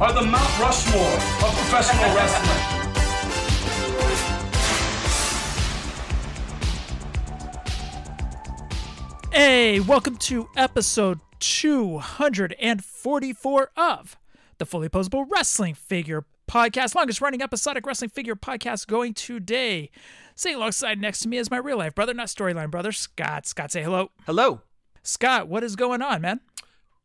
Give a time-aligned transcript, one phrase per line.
[0.00, 2.60] are the Mount Rushmore of professional wrestling.
[9.32, 14.16] Hey, welcome to episode 244 of
[14.58, 19.90] the Fully Poseable Wrestling Figure Podcast, longest running episodic wrestling figure podcast going today.
[20.36, 23.48] Sitting alongside next to me is my real life brother, not storyline brother, Scott.
[23.48, 24.12] Scott, say hello.
[24.26, 24.60] Hello.
[25.02, 26.38] Scott, what is going on, man?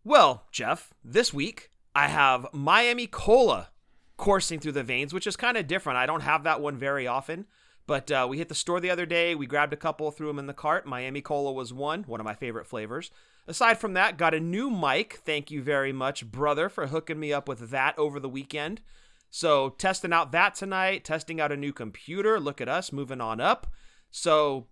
[0.03, 3.69] Well, Jeff, this week I have Miami Cola
[4.17, 5.97] coursing through the veins, which is kind of different.
[5.97, 7.45] I don't have that one very often.
[7.85, 9.35] But uh, we hit the store the other day.
[9.35, 10.85] We grabbed a couple, threw them in the cart.
[10.85, 13.11] Miami Cola was one, one of my favorite flavors.
[13.45, 15.15] Aside from that, got a new mic.
[15.25, 18.81] Thank you very much, brother, for hooking me up with that over the weekend.
[19.29, 22.39] So, testing out that tonight, testing out a new computer.
[22.39, 23.67] Look at us moving on up.
[24.11, 24.67] So,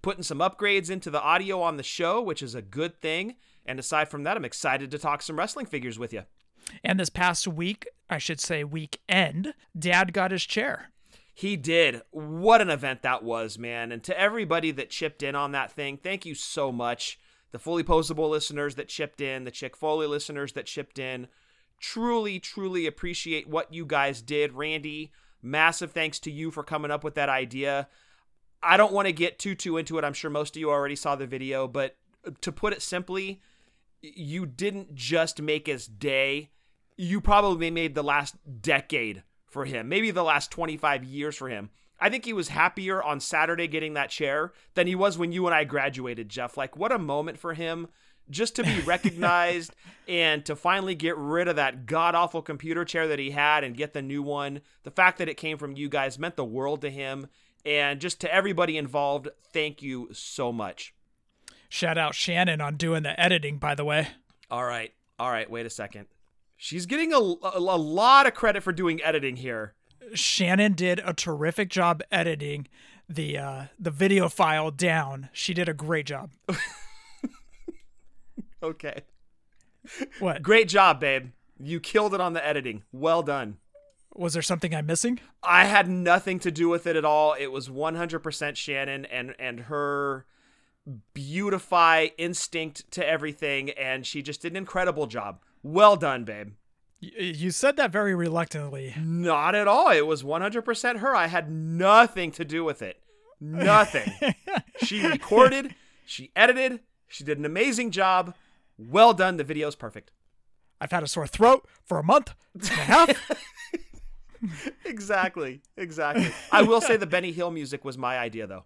[0.00, 3.34] putting some upgrades into the audio on the show, which is a good thing.
[3.66, 6.22] And aside from that, I'm excited to talk some wrestling figures with you.
[6.82, 10.90] And this past week, I should say weekend, Dad got his chair.
[11.32, 12.02] He did.
[12.10, 13.90] What an event that was, man.
[13.90, 17.18] And to everybody that chipped in on that thing, thank you so much.
[17.50, 21.28] The fully poseable listeners that chipped in, the Chick Foley listeners that chipped in.
[21.80, 24.52] Truly, truly appreciate what you guys did.
[24.52, 25.12] Randy,
[25.42, 27.88] massive thanks to you for coming up with that idea.
[28.62, 30.04] I don't want to get too too into it.
[30.04, 31.96] I'm sure most of you already saw the video, but
[32.40, 33.40] to put it simply,
[34.16, 36.50] you didn't just make his day.
[36.96, 41.70] You probably made the last decade for him, maybe the last 25 years for him.
[42.00, 45.46] I think he was happier on Saturday getting that chair than he was when you
[45.46, 46.56] and I graduated, Jef.
[46.56, 47.88] Like, what a moment for him
[48.28, 49.74] just to be recognized
[50.08, 53.76] and to finally get rid of that god awful computer chair that he had and
[53.76, 54.60] get the new one.
[54.82, 57.28] The fact that it came from you guys meant the world to him.
[57.64, 60.94] And just to everybody involved, thank you so much.
[61.74, 64.06] Shout out Shannon on doing the editing, by the way.
[64.48, 64.94] All right.
[65.18, 65.50] All right.
[65.50, 66.06] Wait a second.
[66.56, 69.74] She's getting a, a, a lot of credit for doing editing here.
[70.14, 72.68] Shannon did a terrific job editing
[73.08, 75.30] the uh, the video file down.
[75.32, 76.30] She did a great job.
[78.62, 79.02] Okay.
[80.20, 81.32] What Great job, babe.
[81.58, 82.84] You killed it on the editing.
[82.92, 83.58] Well done.
[84.14, 85.20] was there something I'm missing?
[85.42, 87.34] I had nothing to do with it at all.
[87.38, 90.24] It was 100% Shannon and and her
[91.14, 95.40] beautify instinct to everything and she just did an incredible job.
[95.62, 96.52] Well done, babe.
[97.00, 98.94] You said that very reluctantly.
[98.98, 99.90] Not at all.
[99.90, 101.14] It was 100% her.
[101.14, 103.02] I had nothing to do with it.
[103.40, 104.12] Nothing.
[104.82, 105.74] she recorded,
[106.06, 108.34] she edited, she did an amazing job.
[108.78, 109.36] Well done.
[109.36, 110.12] The video's perfect.
[110.80, 113.30] I've had a sore throat for a month and a half.
[114.84, 115.62] Exactly.
[115.78, 116.30] Exactly.
[116.52, 118.64] I will say the Benny Hill music was my idea though.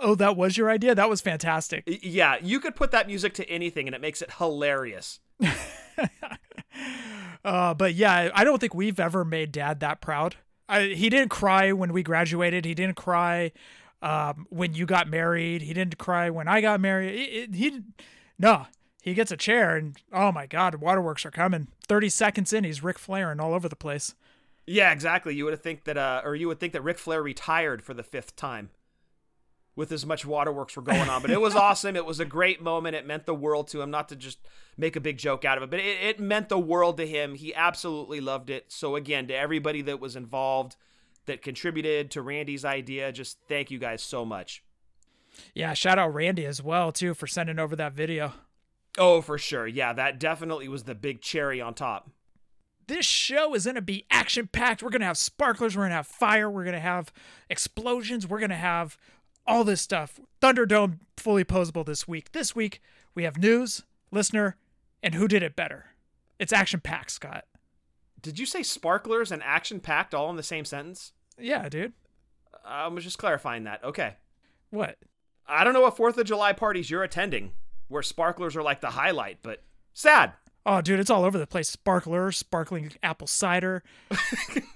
[0.00, 0.94] Oh, that was your idea?
[0.94, 1.84] That was fantastic.
[1.86, 5.20] Yeah, you could put that music to anything and it makes it hilarious.
[7.44, 10.34] Uh, but yeah, I don't think we've ever made Dad that proud.
[10.68, 12.64] I, he didn't cry when we graduated.
[12.64, 13.52] He didn't cry
[14.02, 15.62] um, when you got married.
[15.62, 17.14] He didn't cry when I got married.
[17.14, 17.82] It- it- he
[18.38, 18.66] no.
[19.00, 21.68] He gets a chair and oh my God, waterworks are coming.
[21.86, 24.16] Thirty seconds in, he's Ric Flairing all over the place.
[24.66, 25.36] Yeah, exactly.
[25.36, 28.02] You would think that uh or you would think that Ric Flair retired for the
[28.02, 28.70] fifth time.
[29.76, 31.20] With as much waterworks were going on.
[31.22, 31.94] But it was awesome.
[31.96, 32.96] It was a great moment.
[32.96, 33.90] It meant the world to him.
[33.90, 34.38] Not to just
[34.76, 37.34] make a big joke out of it, but it, it meant the world to him.
[37.34, 38.72] He absolutely loved it.
[38.72, 40.76] So again, to everybody that was involved,
[41.26, 44.62] that contributed to Randy's idea, just thank you guys so much.
[45.54, 48.32] Yeah, shout out Randy as well too for sending over that video.
[48.96, 49.66] Oh, for sure.
[49.66, 52.08] Yeah, that definitely was the big cherry on top.
[52.86, 54.82] this show is going to be action packed.
[54.82, 55.76] We're going to have sparklers.
[55.76, 56.48] We're going to have fire.
[56.48, 57.12] We're going to have
[57.50, 58.26] explosions.
[58.26, 58.96] We're going to have
[59.46, 60.20] all this stuff.
[60.40, 62.32] Thunderdome fully posable this week.
[62.32, 62.80] This week,
[63.14, 64.56] we have news, listener,
[65.02, 65.86] and who did it better.
[66.38, 67.44] It's action packed, Scott.
[68.20, 71.12] Did you say sparklers and action packed all in the same sentence?
[71.38, 71.92] Yeah, dude.
[72.64, 73.84] I was just clarifying that.
[73.84, 74.14] Okay.
[74.70, 74.98] What?
[75.46, 77.52] I don't know what 4th of July parties you're attending
[77.88, 80.32] where sparklers are like the highlight, but sad.
[80.64, 81.68] Oh, dude, it's all over the place.
[81.68, 83.84] Sparkler, sparkling apple cider.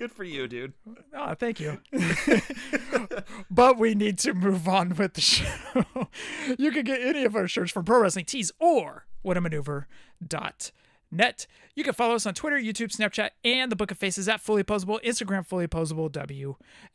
[0.00, 0.72] Good for you, dude.
[1.14, 1.78] Oh, thank you.
[3.50, 5.44] but we need to move on with the show.
[6.58, 10.72] you can get any of our shirts from Pro Wrestling Tees or whatamaneuver.net.
[11.10, 11.46] net.
[11.74, 14.64] You can follow us on Twitter, YouTube, Snapchat, and the Book of Faces at Fully
[14.64, 16.10] Poseable, Instagram, Fully Poseable,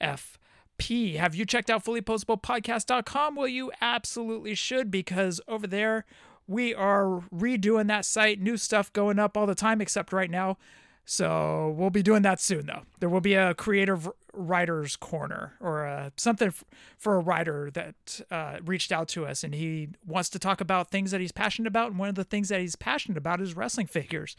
[0.01, 1.17] WFP.
[1.17, 3.35] Have you checked out fullyposeablepodcast.com?
[3.35, 6.05] Well, you absolutely should because over there
[6.47, 10.57] we are redoing that site, new stuff going up all the time, except right now.
[11.05, 12.81] So we'll be doing that soon, though.
[12.99, 16.63] There will be a creative writers corner or uh, something f-
[16.97, 20.91] for a writer that uh, reached out to us and he wants to talk about
[20.91, 23.55] things that he's passionate about and one of the things that he's passionate about is
[23.55, 24.35] wrestling figures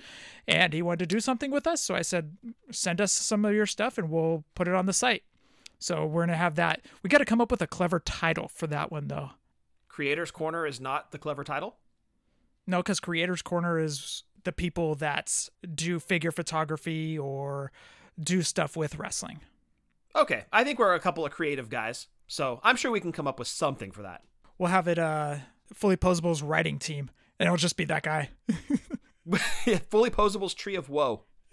[0.47, 2.37] and he wanted to do something with us so i said
[2.71, 5.23] send us some of your stuff and we'll put it on the site
[5.79, 8.49] so we're going to have that we got to come up with a clever title
[8.49, 9.31] for that one though
[9.89, 11.77] Creators Corner is not the clever title.
[12.67, 17.71] no because creators corner is the people that do figure photography or
[18.19, 19.41] do stuff with wrestling
[20.15, 23.27] Okay, I think we're a couple of creative guys, so I'm sure we can come
[23.29, 24.23] up with something for that.
[24.57, 25.37] we'll have it uh
[25.75, 28.31] fully poseable's writing team and it'll just be that guy
[29.91, 31.25] Fully Poseable's Tree of Woe.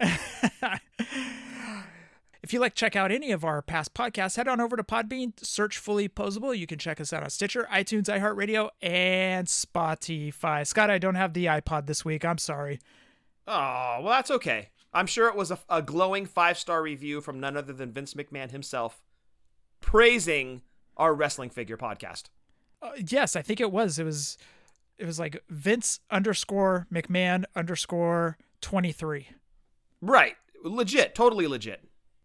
[2.44, 4.84] if you like to check out any of our past podcasts head on over to
[4.84, 10.64] podbean search fully poseable you can check us out on stitcher itunes iheartradio and spotify
[10.66, 12.78] scott i don't have the ipod this week i'm sorry
[13.46, 14.70] Oh, well, that's okay.
[14.94, 18.14] I'm sure it was a, a glowing five star review from none other than Vince
[18.14, 19.02] McMahon himself
[19.82, 20.62] praising
[20.96, 22.24] our wrestling figure podcast.
[22.80, 24.38] uh, yes i think it was it was
[24.98, 29.28] it was like vince underscore mcmahon underscore 23
[30.00, 30.36] Right.
[30.62, 31.14] Legit.
[31.14, 31.82] Totally legit.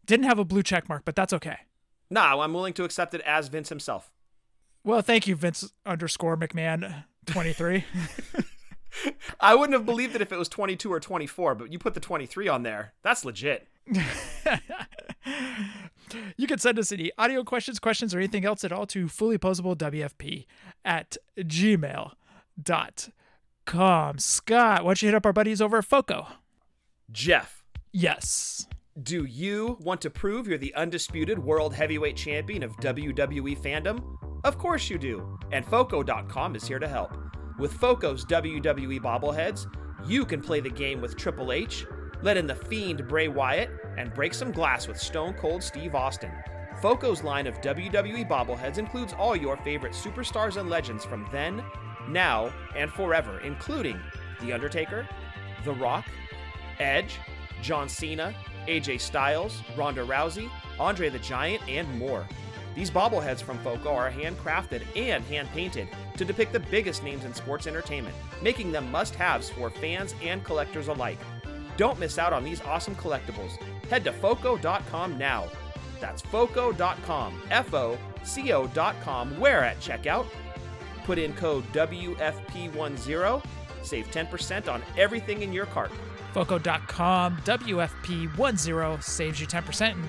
[0.09, 1.57] Didn't have a blue check mark but that's okay
[2.11, 4.11] Nah, I'm willing to accept it as Vince himself.
[4.83, 7.85] well thank you vince underscore mcmahon 23
[9.39, 12.00] I wouldn't have believed it if it was 22 or 24, but you put the
[12.00, 12.94] 23 on there.
[13.03, 13.67] That's legit.
[16.38, 20.45] You can send us any audio questions, questions, or anything else at all to fullyposeablewfp
[20.83, 22.13] at gmail.com.
[24.17, 26.27] Scott, why don't you hit up our buddies over at FOCO?
[27.12, 28.67] Jef, Yes.
[29.04, 34.04] Do you want to prove you're the undisputed world heavyweight champion of WWE fandom?
[34.44, 37.16] Of course you do, and Foco.com is here to help.
[37.57, 39.68] With Foco's WWE bobbleheads,
[40.06, 41.86] you can play the game with Triple H,
[42.22, 46.31] let in the Fiend Bray Wyatt, and break some glass with Stone Cold Steve Austin.
[46.81, 51.63] Foco's line of WWE bobbleheads includes all your favorite superstars and legends from then,
[52.10, 54.00] now, and forever, including
[54.42, 55.07] The Undertaker,
[55.63, 56.06] The Rock,
[56.80, 57.19] Edge,
[57.62, 58.34] John Cena,
[58.69, 60.50] AJ Styles, Ronda Rousey,
[60.80, 62.25] Andre the Giant, and more.
[62.75, 67.33] These bobbleheads from Foco are handcrafted and hand painted to depict the biggest names in
[67.33, 71.19] sports entertainment, making them must haves for fans and collectors alike.
[71.75, 73.57] Don't miss out on these awesome collectibles.
[73.89, 75.48] Head to FOCO.com now.
[76.00, 80.27] That's FOCO.com, F O C O.com, where at checkout.
[81.06, 83.44] Put in code WFP10,
[83.81, 85.92] save 10% on everything in your cart.
[86.33, 89.91] FOCO.com, WFP10 saves you 10%.
[89.91, 90.03] And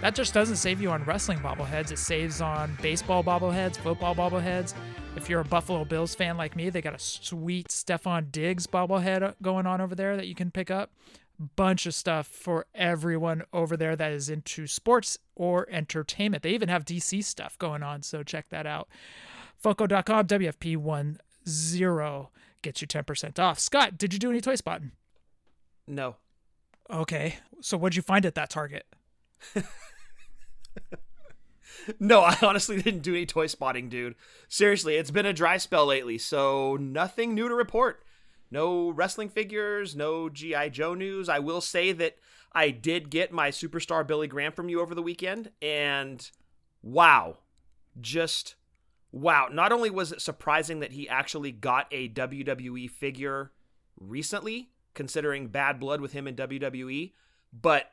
[0.00, 4.74] that just doesn't save you on wrestling bobbleheads, it saves on baseball bobbleheads, football bobbleheads.
[5.16, 9.34] If you're a Buffalo Bills fan like me, they got a sweet Stefon Diggs bobblehead
[9.42, 10.92] going on over there that you can pick up.
[11.56, 16.42] Bunch of stuff for everyone over there that is into sports or entertainment.
[16.42, 18.88] They even have DC stuff going on, so check that out.
[19.56, 22.28] Foco.com, WFP10
[22.62, 23.58] gets you 10% off.
[23.58, 24.92] Scott, did you do any toy spotting?
[25.90, 26.16] No.
[26.88, 27.36] Okay.
[27.60, 28.86] So what'd you find at that Target?
[31.98, 34.14] No, I honestly didn't do any toy spotting, dude.
[34.48, 38.04] Seriously, it's been a dry spell lately, so nothing new to report.
[38.50, 40.70] No wrestling figures, no G.I.
[40.70, 41.28] Joe news.
[41.28, 42.16] I will say that
[42.52, 46.30] I did get my superstar Billy Graham from you over the weekend, and
[46.82, 47.38] wow.
[48.00, 48.56] Just
[49.12, 49.48] wow.
[49.50, 53.52] Not only was it surprising that he actually got a WWE figure
[53.98, 57.12] recently, considering bad blood with him in WWE,
[57.52, 57.92] but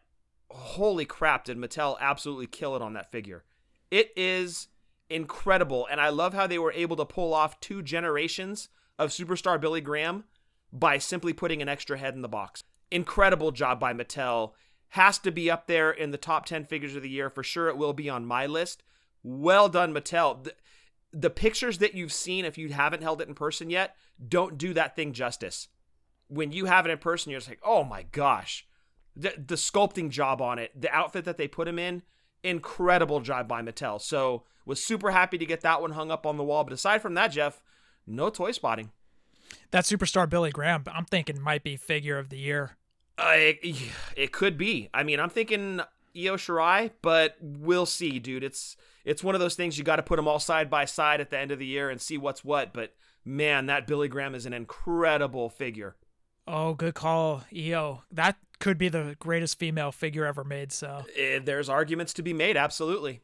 [0.50, 3.44] holy crap, did Mattel absolutely kill it on that figure.
[3.92, 4.68] It is
[5.10, 9.60] incredible, and I love how they were able to pull off two generations of superstar
[9.60, 10.26] Billy Graham
[10.72, 12.64] by simply putting an extra head in the box.
[12.92, 14.54] Incredible job by Mattel.
[14.92, 17.30] Has to be up there in the top 10 figures of the year.
[17.30, 18.84] For sure, it will be on my list.
[19.22, 20.44] Well done, Mattel.
[20.44, 20.54] The,
[21.12, 24.74] the pictures that you've seen, if you haven't held it in person yet, don't do
[24.74, 25.68] that thing justice.
[26.28, 28.66] When you have it in person, you're just like, oh my gosh.
[29.16, 32.04] The, the sculpting job on it, the outfit that they put him in,
[32.44, 34.00] incredible job by Mattel.
[34.00, 36.64] So was super happy to get that one hung up on the wall.
[36.64, 37.62] But aside from that, Jef,
[38.06, 38.92] no toy spotting.
[39.72, 42.78] That superstar Billy Graham, I'm thinking might be figure of the year.
[43.18, 44.90] Uh, it, it could be.
[44.94, 45.82] I mean, I'm thinking
[46.16, 48.44] Io Shirai, but we'll see, dude.
[48.44, 51.22] It's it's one of those things you got to put them all side by side
[51.22, 52.74] at the end of the year and see what's what.
[52.74, 52.94] But
[53.24, 55.96] man, that Billy Graham is an incredible figure.
[56.48, 58.04] Oh, good call, Io.
[58.12, 60.72] That could be the greatest female figure ever made.
[60.72, 63.22] So Eh, there's arguments to be made, absolutely.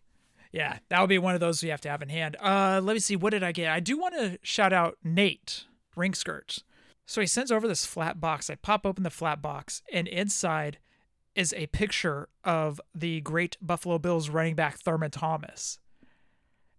[0.52, 2.36] yeah, that would be one of those we have to have in hand.
[2.40, 3.16] Uh, let me see.
[3.16, 3.70] What did I get?
[3.72, 5.66] I do want to shout out Nate
[5.98, 6.64] Ringskirts.
[7.06, 8.50] So he sends over this flat box.
[8.50, 10.78] I pop open the flat box, and inside
[11.36, 15.80] is a picture of the great Buffalo Bills running back Thurman Thomas,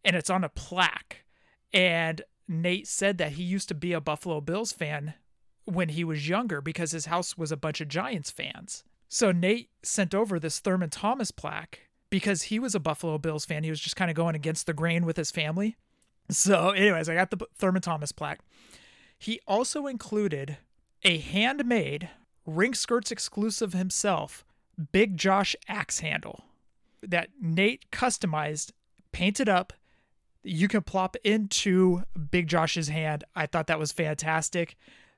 [0.05, 1.25] and it's on a plaque.
[1.73, 5.15] And Nate said that he used to be a Buffalo Bills fan
[5.65, 8.85] when he was younger because his house was a bunch of Giants fans.
[9.09, 13.65] So Nate sent over this Thurman Thomas plaque because he was a Buffalo Bills fan.
[13.65, 15.77] He was just kind of going against the grain with his family.
[16.31, 18.41] So, anyways, I got the Thurman Thomas plaque.
[19.19, 20.57] He also included
[21.03, 22.09] a handmade
[22.49, 24.45] Ringskirts exclusive himself,
[24.93, 26.45] Big Josh axe handle
[27.03, 28.73] that Nate customized,
[29.13, 29.73] painted up.
[30.43, 33.25] You can plop into Big Josh's hand.
[33.35, 34.77] I thought that was fantastic.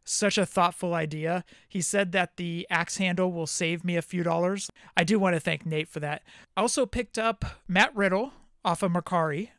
[0.09, 1.45] Such a thoughtful idea.
[1.69, 4.71] He said that the axe handle will save me a few dollars.
[4.97, 6.23] I do want to thank Nate for that.
[6.57, 8.33] I also picked up Matt Riddle
[8.65, 9.51] off of Mercari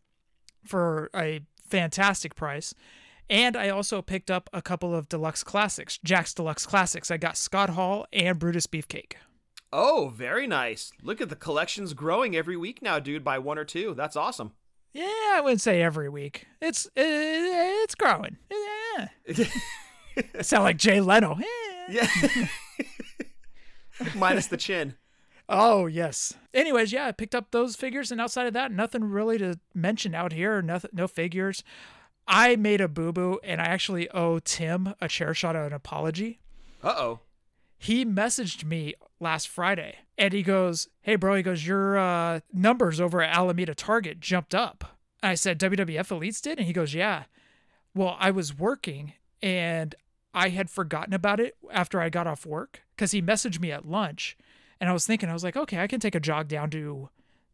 [0.65, 2.73] for a fantastic price.
[3.29, 7.11] And I also picked up a couple of deluxe classics, Jakks Deluxe Classics.
[7.11, 9.13] I got Scott Hall and Brutus Beefcake.
[9.73, 10.93] Oh, very nice.
[11.03, 13.93] Look at the collections growing every week now, dude, by one or two.
[13.95, 14.53] That's awesome.
[14.93, 16.47] Yeah, I wouldn't say every week.
[16.61, 18.37] It's uh, it's growing.
[18.49, 19.07] Yeah.
[20.41, 21.37] Sound like Jay Leno.
[21.89, 22.09] Yeah.
[24.15, 24.95] Minus the chin.
[25.47, 26.33] Oh yes.
[26.53, 30.13] Anyways, yeah, I picked up those figures, and outside of that, nothing really to mention
[30.13, 30.61] out here.
[30.61, 31.63] Nothing, no figures.
[32.27, 35.71] I made a boo boo, and I actually owe Tim a chair shot of an
[35.71, 36.41] apology.
[36.83, 37.19] Uh oh.
[37.77, 42.99] He messaged me last Friday, and he goes, "Hey, bro," he goes, "Your uh, numbers
[42.99, 47.23] over at Alameda Target jumped up." I said, "WWF Elites did," and he goes, "Yeah."
[47.95, 49.95] Well, I was working, and
[50.37, 53.87] I had forgotten about it after I got off work because he messaged me at
[53.87, 54.37] lunch.
[54.79, 57.09] And I was thinking, I was like, okay, I can take a jog down to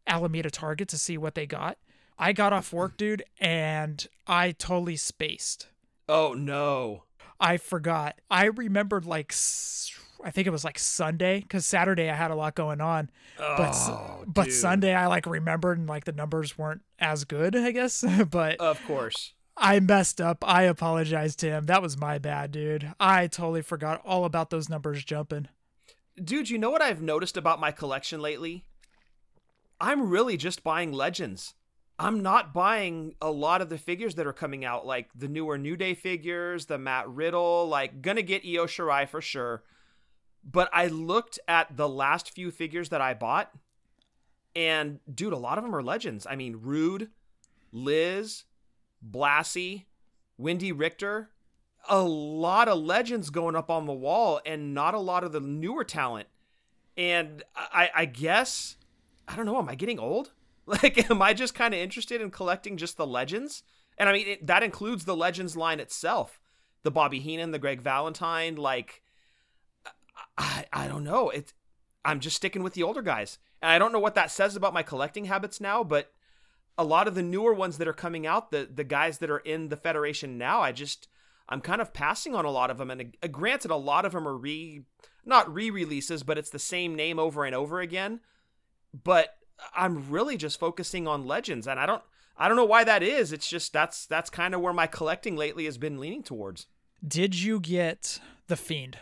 [0.05, 1.77] Alameda Target to see what they got.
[2.19, 5.69] I got off work, dude, and I totally spaced.
[6.09, 7.05] Oh no.
[7.39, 8.19] I forgot.
[8.29, 9.33] I remembered like,
[10.21, 13.09] I think it was like Sunday because Saturday I had a lot going on.
[13.37, 14.53] but Oh, but dude.
[14.55, 18.03] Sunday I like remembered and like the numbers weren't as good, I guess.
[18.29, 19.33] but Of course.
[19.55, 20.43] I messed up.
[20.47, 21.65] I apologize to him.
[21.65, 22.93] That was my bad, dude.
[22.99, 25.47] I totally forgot all about those numbers jumping.
[26.21, 28.65] Dude, you know what I've noticed about my collection lately?
[29.79, 31.53] I'm really just buying legends.
[31.99, 35.57] I'm not buying a lot of the figures that are coming out, like the newer
[35.57, 39.63] New Day figures, the Matt Riddle, like gonna get Io Shirai for sure.
[40.43, 43.51] But I looked at the last few figures that I bought,
[44.55, 46.25] and dude, a lot of them are legends.
[46.29, 47.09] I mean, Rude,
[47.71, 48.43] Liz,
[49.11, 49.85] Blassie,
[50.39, 51.29] Wendi Richter,
[51.89, 55.39] a lot of legends going up on the wall and not a lot of the
[55.39, 56.27] newer talent.
[56.95, 58.77] And I, I guess,
[59.27, 60.31] I don't know, am I getting old?
[60.65, 63.63] Like, am I just kind of interested in collecting just the legends?
[63.97, 66.39] And I mean, it, that includes the legends line itself
[66.83, 68.55] the Bobby Heenan, the Greg Valentine.
[68.55, 69.01] Like,
[70.37, 71.29] I, I don't know.
[71.29, 71.53] It's,
[72.05, 73.39] I'm just sticking with the older guys.
[73.61, 76.11] And I don't know what that says about my collecting habits now, but
[76.77, 79.39] a lot of the newer ones that are coming out, the the guys that are
[79.39, 81.07] in the Federation now, I just
[81.49, 82.89] I'm kind of passing on a lot of them.
[82.89, 84.83] And uh, granted, a lot of them are re
[85.25, 88.19] not re-releases, but it's the same name over and over again.
[88.93, 89.37] But
[89.75, 92.03] I'm really just focusing on legends, and I don't
[92.37, 93.31] I don't know why that is.
[93.31, 96.67] It's just that's that's kind of where my collecting lately has been leaning towards.
[97.05, 98.97] Did you get the Fiend?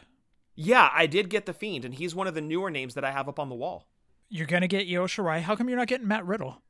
[0.56, 3.12] Yeah, I did get the Fiend, and he's one of the newer names that I
[3.12, 3.88] have up on the wall.
[4.30, 5.42] You're gonna get Io Shirai.
[5.42, 6.62] How come you're not getting Matt Riddle?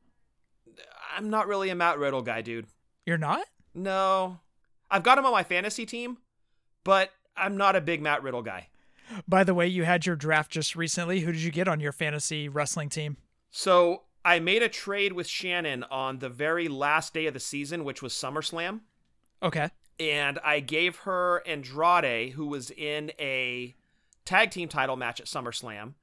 [1.15, 2.67] I'm not really a Matt Riddle guy, dude.
[3.05, 3.45] You're not?
[3.73, 4.39] No.
[4.89, 6.17] I've got him on my fantasy team,
[6.83, 8.67] but I'm not a big Matt Riddle guy.
[9.27, 11.21] By the way, you had your draft just recently.
[11.21, 13.17] Who did you get on your fantasy wrestling team?
[13.49, 17.83] So I made a trade with Shannon on the very last day of the season,
[17.83, 18.81] which was SummerSlam.
[19.43, 19.69] Okay.
[19.99, 23.75] And I gave her Andrade, who was in a
[24.25, 25.93] tag team title match at SummerSlam.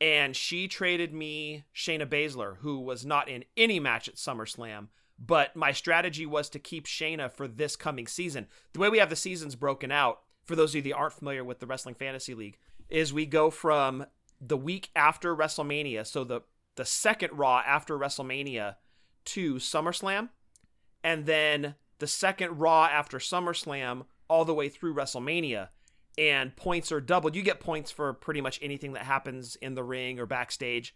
[0.00, 4.88] And she traded me Shayna Baszler, who was not in any match at SummerSlam.
[5.18, 8.46] But my strategy was to keep Shayna for this coming season.
[8.72, 11.44] The way we have the seasons broken out, for those of you that aren't familiar
[11.44, 14.06] with the Wrestling Fantasy League, is we go from
[14.40, 16.40] the week after WrestleMania, so the
[16.76, 18.76] the second Raw after WrestleMania,
[19.26, 20.30] to SummerSlam,
[21.04, 25.68] and then the second Raw after SummerSlam all the way through WrestleMania.
[26.18, 27.34] And points are doubled.
[27.34, 30.94] You get points for pretty much anything that happens in the ring or backstage.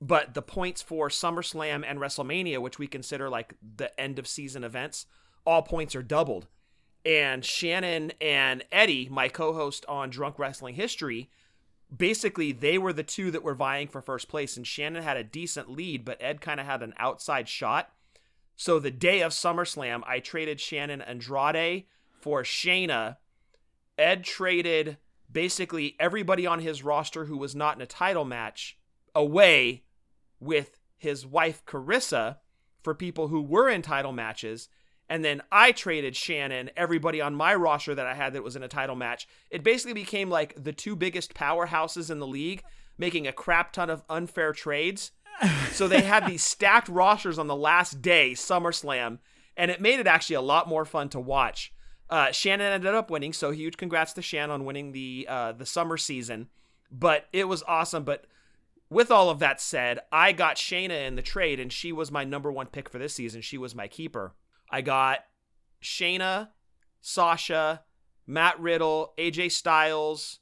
[0.00, 4.64] But the points for SummerSlam and WrestleMania, which we consider like the end of season
[4.64, 5.06] events,
[5.46, 6.48] all points are doubled.
[7.06, 11.30] And Shannon and Eddie, my co-host on Drunk Wrestling History,
[11.94, 15.24] basically they were the two that were vying for first place and Shannon had a
[15.24, 17.90] decent lead, but Ed kind of had an outside shot.
[18.56, 21.84] So the day of SummerSlam, I traded Shannon Andrade
[22.20, 23.16] for Shayna.
[23.98, 24.98] Ed traded
[25.30, 28.78] basically everybody on his roster who was not in a title match
[29.14, 29.84] away
[30.40, 32.38] with his wife Carissa
[32.82, 34.68] for people who were in title matches.
[35.08, 38.62] And then I traded Shannon, everybody on my roster that I had that was in
[38.62, 39.28] a title match.
[39.50, 42.62] It basically became like the two biggest powerhouses in the league
[42.96, 45.12] making a crap ton of unfair trades.
[45.72, 49.18] so they had these stacked rosters on the last day, SummerSlam,
[49.56, 51.72] and it made it actually a lot more fun to watch.
[52.10, 55.66] Uh, Shannon ended up winning, so huge congrats to Shannon on winning the uh, the
[55.66, 56.48] summer season.
[56.90, 58.04] But it was awesome.
[58.04, 58.26] But
[58.90, 62.24] with all of that said, I got Shayna in the trade, and she was my
[62.24, 63.40] number one pick for this season.
[63.40, 64.34] She was my keeper.
[64.70, 65.20] I got
[65.82, 66.50] Shayna,
[67.00, 67.82] Sasha,
[68.26, 70.38] Matt Riddle, AJ Styles,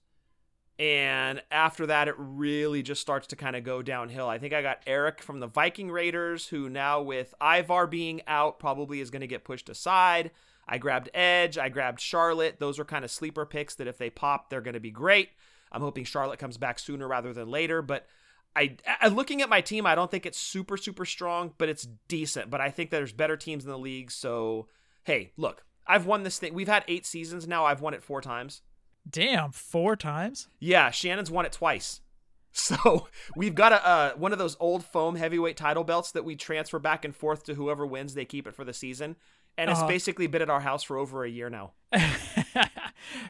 [0.78, 4.28] and after that, it really just starts to kind of go downhill.
[4.28, 8.59] I think I got Erik from the Viking Raiders, who now with Ivar being out,
[8.59, 10.33] probably is going to get pushed aside.
[10.66, 11.59] I grabbed Edge.
[11.59, 12.59] I grabbed Charlotte.
[12.59, 15.31] Those are kind of sleeper picks that if they pop, they're going to be great.
[15.71, 17.83] I'm hoping Charlotte comes back sooner rather than later.
[17.83, 18.07] But
[18.54, 21.88] I, I, looking at my team, I don't think it's super super strong, but it's
[22.09, 22.50] decent.
[22.50, 24.11] But I think there's better teams in the league.
[24.11, 24.69] So
[25.04, 26.54] hey, look, I've won this thing.
[26.54, 27.64] We've had eight seasons now.
[27.64, 28.62] I've won it four times.
[29.09, 30.49] Damn, four times?
[30.61, 32.00] Yeah, Shannon's won it twice.
[32.54, 36.37] So we've got a uh, one of those old foam heavyweight title belts that we
[36.37, 38.12] transfer back and forth to whoever wins.
[38.12, 39.16] They keep it for the season
[39.59, 39.88] and it's uh-huh.
[39.88, 41.73] basically been at our house for over a year now.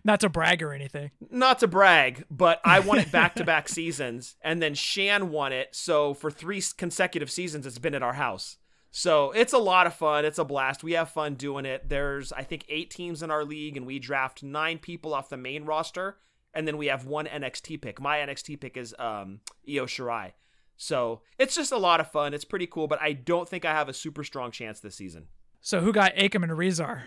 [0.05, 1.11] Not to brag or anything.
[1.31, 5.53] Not to brag, but I won it back to back seasons, and then Shan won
[5.53, 5.71] it.
[5.73, 8.59] So for three consecutive seasons, it's been at our house.
[8.91, 10.27] So it's a lot of fun.
[10.27, 10.85] It's a blast.
[10.85, 11.89] We have fun doing it.
[11.89, 15.39] There's, I think, eight teams in our league, and we draft nine people off the
[15.39, 16.19] main roster,
[16.53, 18.01] and then we have one NXT pick.
[18.01, 20.33] My NXT pick is um, Io Shirai.
[20.77, 22.35] So it's just a lot of fun.
[22.35, 25.29] It's pretty cool, but I don't think I have a super strong chance this season.
[25.63, 27.05] So who got Akam and Rezar?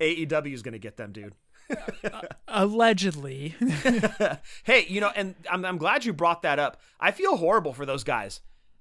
[0.00, 1.34] AEW is going to get them, dude.
[2.04, 3.54] uh, allegedly.
[4.64, 6.80] hey, you know, and I'm, I'm glad you brought that up.
[6.98, 8.40] I feel horrible for those guys.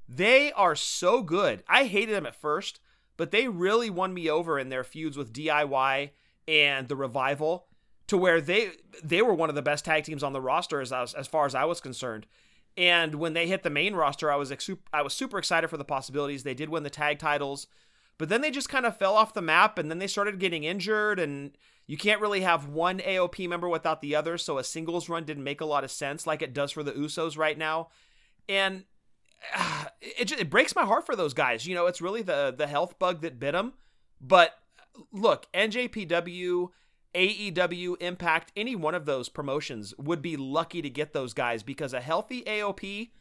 [0.10, 1.64] They are so good.
[1.70, 2.80] I hated them at first,
[3.16, 6.10] but they really won me over in their feuds with DIY
[6.48, 7.68] and the Revival
[8.08, 8.72] to where they
[9.04, 11.46] they were one of the best tag teams on the roster as was, as far
[11.46, 12.26] as I was concerned.
[12.76, 14.52] And when they hit the main roster, I was
[14.92, 16.44] I was super excited for the possibilities.
[16.44, 17.68] They did win the tag titles.
[18.18, 20.64] But then they just kind of fell off the map and then they started getting
[20.64, 21.58] injured and
[21.88, 25.44] you can't really have one AOP member without the other, so a singles run didn't
[25.44, 27.90] make a lot of sense like it does for the Usos right now.
[28.48, 28.86] And
[29.56, 31.66] uh, it just, it breaks my heart for those guys.
[31.66, 33.74] You know, it's really the the health bug that bit them.
[34.22, 34.54] But
[35.12, 36.70] look, NJPW,
[37.16, 41.94] AEW, Impact, any one of those promotions would be lucky to get those guys because
[41.94, 43.12] a healthy AOP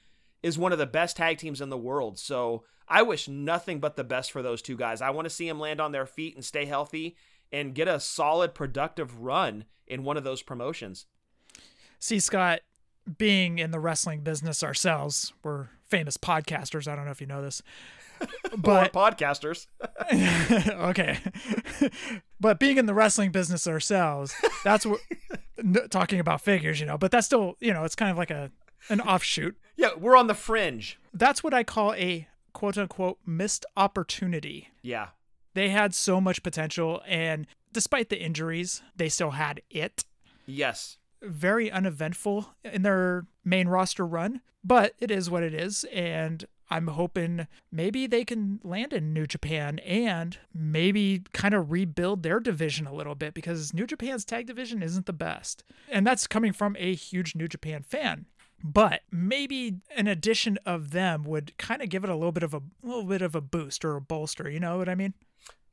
[0.43, 2.19] is one of the best tag teams in the world.
[2.19, 5.01] So I wish nothing but the best for those two guys.
[5.01, 7.17] I want to see them land on their feet and stay healthy
[7.53, 11.07] and get a solid, productive run in one of those promotions.
[11.99, 12.61] See, Scott,
[13.19, 16.89] being in the wrestling business ourselves, we're famous podcasters.
[16.89, 17.63] I don't know if you know this.
[18.57, 19.67] But podcasters.
[20.91, 21.19] okay.
[22.41, 25.01] but being in the wrestling business ourselves, that's what
[25.91, 28.51] talking about figures, you know, but that's still, you know, it's kind of like a
[28.89, 29.57] an offshoot.
[29.77, 30.99] Yeah, we're on the fringe.
[31.15, 34.69] That's what I call a quote unquote missed opportunity.
[34.83, 35.09] Yeah.
[35.55, 40.05] They had so much potential, and despite the injuries, they still had it.
[40.47, 40.99] Yes.
[41.21, 45.85] Very uneventful in their main roster run, but it is what it is.
[45.93, 52.23] And I'm hoping maybe they can land in New Japan and maybe kind of rebuild
[52.23, 55.65] their division a little bit because New Japan's tag division isn't the best.
[55.91, 58.25] And that's coming from a huge New Japan fan.
[58.65, 62.55] But maybe an addition of them would kind of give it a little bit of
[62.55, 65.13] a, little bit of a boost or a bolster you know what i mean?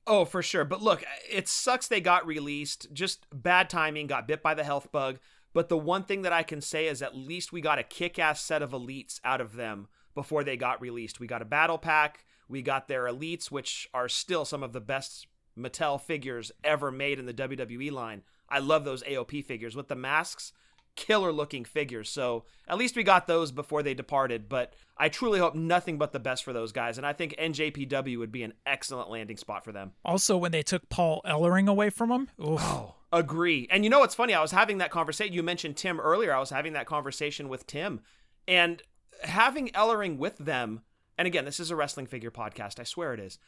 [0.05, 0.65] Oh for sure.
[0.65, 2.87] But look it sucks they got released.
[2.91, 5.19] Just bad timing got bit by the health bug.
[5.53, 8.41] But the one thing that i can say is at least we got a kick-ass
[8.43, 12.25] set of elites out of them before they got released we got a battle pack
[12.47, 17.19] we got their elites which are still some of the best mattel figures ever made
[17.19, 20.53] in the wwe line i love those aop figures with the masks
[20.99, 22.09] killer looking figures.
[22.09, 24.49] So at least we got those before they departed.
[24.49, 26.97] But I truly hope nothing but the best for those guys.
[26.97, 29.93] And I think NJPW would be an excellent landing spot for them.
[30.03, 32.29] Also, when they took Paul Ellering away from them.
[32.37, 33.65] Oh, agree.
[33.71, 34.33] And you know what's funny?
[34.33, 35.33] I was having that conversation.
[35.33, 36.33] You mentioned Tim earlier.
[36.33, 38.01] I was having that conversation with Tim.
[38.45, 38.83] And
[39.21, 40.81] having Ellering with them,
[41.17, 42.79] and again, this is a wrestling figure podcast.
[42.79, 43.39] I swear it is.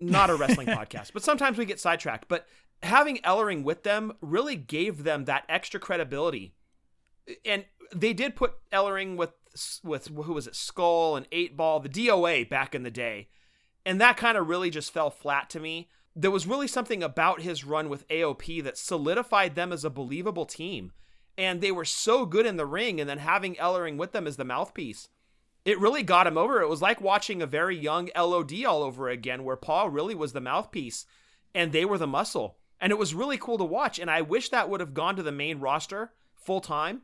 [0.00, 2.26] not a wrestling podcast, but sometimes we get sidetracked.
[2.28, 2.46] But
[2.82, 6.54] having Ellering with them really gave them that extra credibility.
[7.44, 9.32] And they did put Ellering with
[9.82, 13.28] with who was it, Skull and Eight Ball, the DOA back in the day,
[13.84, 15.88] and that kind of really just fell flat to me.
[16.14, 20.46] There was really something about his run with AOP that solidified them as a believable
[20.46, 20.92] team,
[21.36, 23.00] and they were so good in the ring.
[23.00, 25.08] And then having Ellering with them as the mouthpiece,
[25.64, 26.60] it really got him over.
[26.60, 30.32] It was like watching a very young LOD all over again, where Paul really was
[30.32, 31.06] the mouthpiece
[31.54, 32.56] and they were the muscle.
[32.80, 33.98] And it was really cool to watch.
[33.98, 37.02] And I wish that would have gone to the main roster full time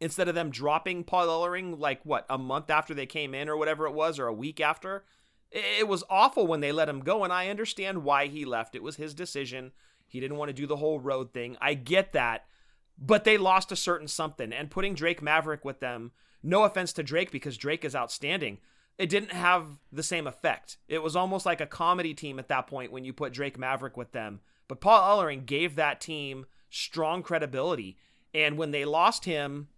[0.00, 3.56] instead of them dropping Paul Ellering like what a month after they came in or
[3.56, 5.04] whatever it was, or a week after.
[5.50, 8.74] It was awful when they let him go, and I understand why he left.
[8.74, 9.72] It was his decision.
[10.08, 11.56] He didn't want to do the whole road thing.
[11.60, 12.46] I get that.
[12.98, 17.02] But they lost a certain something, and putting Drake Maverick with them, no offense to
[17.02, 18.58] Drake because Drake is outstanding,
[18.98, 20.76] it didn't have the same effect.
[20.88, 23.96] It was almost like a comedy team at that point when you put Drake Maverick
[23.96, 24.40] with them.
[24.68, 27.96] But Paul Ellering gave that team strong credibility.
[28.34, 29.68] And when they lost him,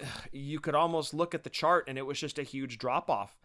[0.32, 3.36] you could almost look at the chart and it was just a huge drop off,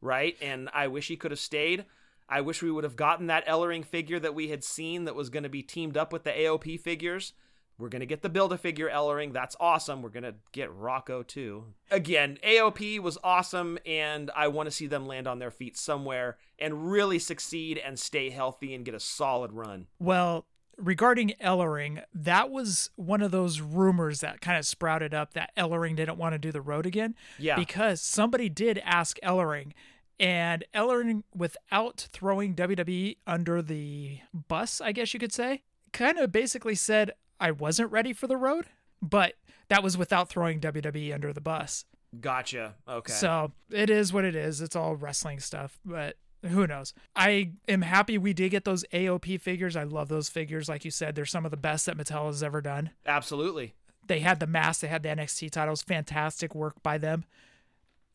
[0.00, 0.36] right?
[0.42, 1.84] And I wish he could have stayed.
[2.28, 5.30] I wish we would have gotten that Ellering figure that we had seen that was
[5.30, 7.32] going to be teamed up with the AOP figures.
[7.78, 9.32] We're going to get the build a figure Ellering.
[9.32, 10.02] That's awesome.
[10.02, 11.64] We're going to get Rocco too.
[11.90, 16.38] Again, AOP was awesome, and I want to see them land on their feet somewhere
[16.58, 19.86] and really succeed and stay healthy and get a solid run.
[20.00, 25.52] Well, regarding Ellering, that was one of those rumors that kind of sprouted up that
[25.56, 27.14] Ellering didn't want to do the road again.
[27.38, 27.54] Yeah.
[27.54, 29.72] Because somebody did ask Ellering,
[30.18, 35.62] and Ellering, without throwing WWE under the bus, I guess you could say,
[35.92, 38.66] kind of basically said, I wasn't ready for the road,
[39.00, 39.34] but
[39.68, 41.84] that was without throwing WWE under the bus.
[42.20, 42.74] Gotcha.
[42.88, 43.12] Okay.
[43.12, 44.60] So it is what it is.
[44.60, 46.94] It's all wrestling stuff, but who knows?
[47.14, 49.76] I am happy we did get those AOP figures.
[49.76, 50.68] I love those figures.
[50.68, 52.90] Like you said, they're some of the best that Mattel has ever done.
[53.06, 53.74] Absolutely.
[54.06, 55.82] They had the mask, they had the NXT titles.
[55.82, 57.24] Fantastic work by them.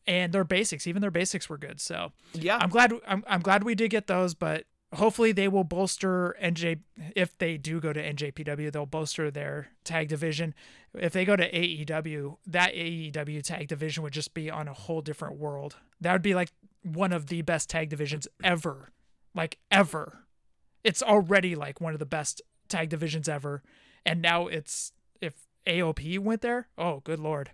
[0.06, 1.80] And their basics, even their basics were good.
[1.80, 5.64] So yeah, I'm glad I'm, I'm glad we did get those, but hopefully they will
[5.64, 6.80] bolster NJ
[7.14, 10.54] if they do go to NJPW, they'll bolster their tag division.
[10.94, 15.00] If they go to AEW, that AEW tag division would just be on a whole
[15.00, 15.76] different world.
[16.00, 16.52] That would be like
[16.82, 18.90] one of the best tag divisions ever.
[19.34, 20.24] Like ever.
[20.84, 23.62] It's already like one of the best tag divisions ever.
[24.06, 27.50] And now it's if AOP went there, oh good lord.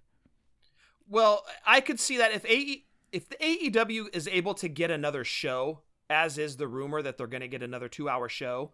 [1.09, 5.25] Well, I could see that if AE if the AEW is able to get another
[5.25, 8.73] show, as is the rumor that they're going to get another 2-hour show,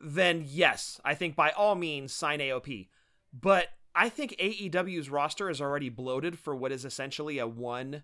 [0.00, 2.88] then yes, I think by all means sign AOP.
[3.32, 8.02] But I think AEW's roster is already bloated for what is essentially a one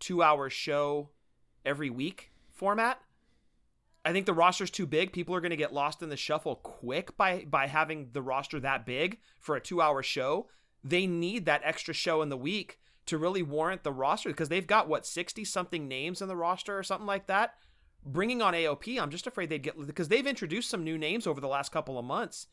[0.00, 1.08] 2-hour show
[1.64, 3.00] every week format.
[4.04, 5.12] I think the roster's too big.
[5.12, 8.60] People are going to get lost in the shuffle quick by by having the roster
[8.60, 10.48] that big for a 2-hour show.
[10.84, 14.66] They need that extra show in the week to really warrant the roster because they've
[14.66, 17.54] got what 60 something names in the roster or something like that.
[18.10, 21.40] Bringing on AOP, I'm just afraid they'd get because they've introduced some new names over
[21.40, 22.46] the last couple of months.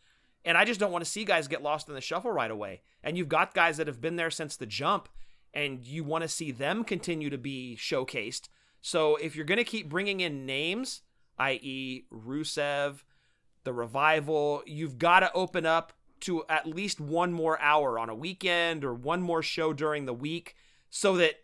[0.43, 2.81] And I just don't want to see guys get lost in the shuffle right away.
[3.03, 5.09] And you've got guys that have been there since the jump
[5.53, 8.49] and you want to see them continue to be showcased.
[8.81, 11.01] So if you're going to keep bringing in names,
[11.39, 13.03] i.e., Rusev,
[13.63, 18.15] the revival, you've got to open up to at least one more hour on a
[18.15, 20.55] weekend or one more show during the week
[20.89, 21.35] so that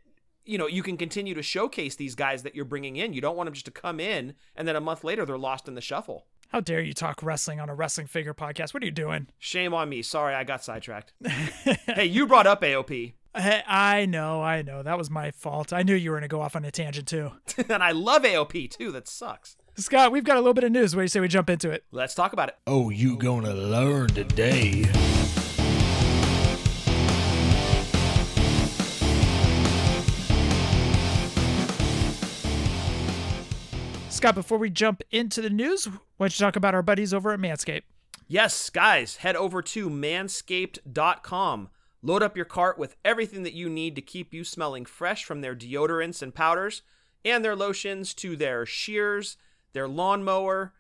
[0.46, 3.14] you know you can continue to showcase these guys that you're bringing in.
[3.14, 5.68] You don't want them just to come in and then a month later they're lost
[5.68, 6.26] in the shuffle.
[6.50, 8.74] How dare you talk wrestling on a wrestling figure podcast?
[8.74, 9.28] What are you doing?
[9.40, 10.02] Shame on me.
[10.02, 11.14] Sorry, I got sidetracked.
[11.24, 13.14] hey, you brought up AOP.
[13.34, 14.84] Hey, I know, I know.
[14.84, 15.72] That was my fault.
[15.72, 17.32] I knew you were going to go off on a tangent too.
[17.70, 18.92] and I love AOP too.
[18.92, 19.56] That sucks.
[19.78, 20.94] Scott, we've got a little bit of news.
[20.94, 21.86] What do you say we jump into it?
[21.92, 22.58] Let's talk about it.
[22.68, 24.84] Oh, you gonna learn today.
[34.22, 37.32] Scott, before we jump into the news, why don't you talk about our buddies over
[37.32, 37.82] at Manscaped?
[38.28, 41.70] Yes, guys, head over to manscaped.com.
[42.04, 45.42] Load up your cart with everything that you need to keep you smelling fresh from
[45.42, 46.84] their deodorants and powders
[47.26, 49.38] and their lotions to their shears,
[49.74, 50.76] their lawnmower,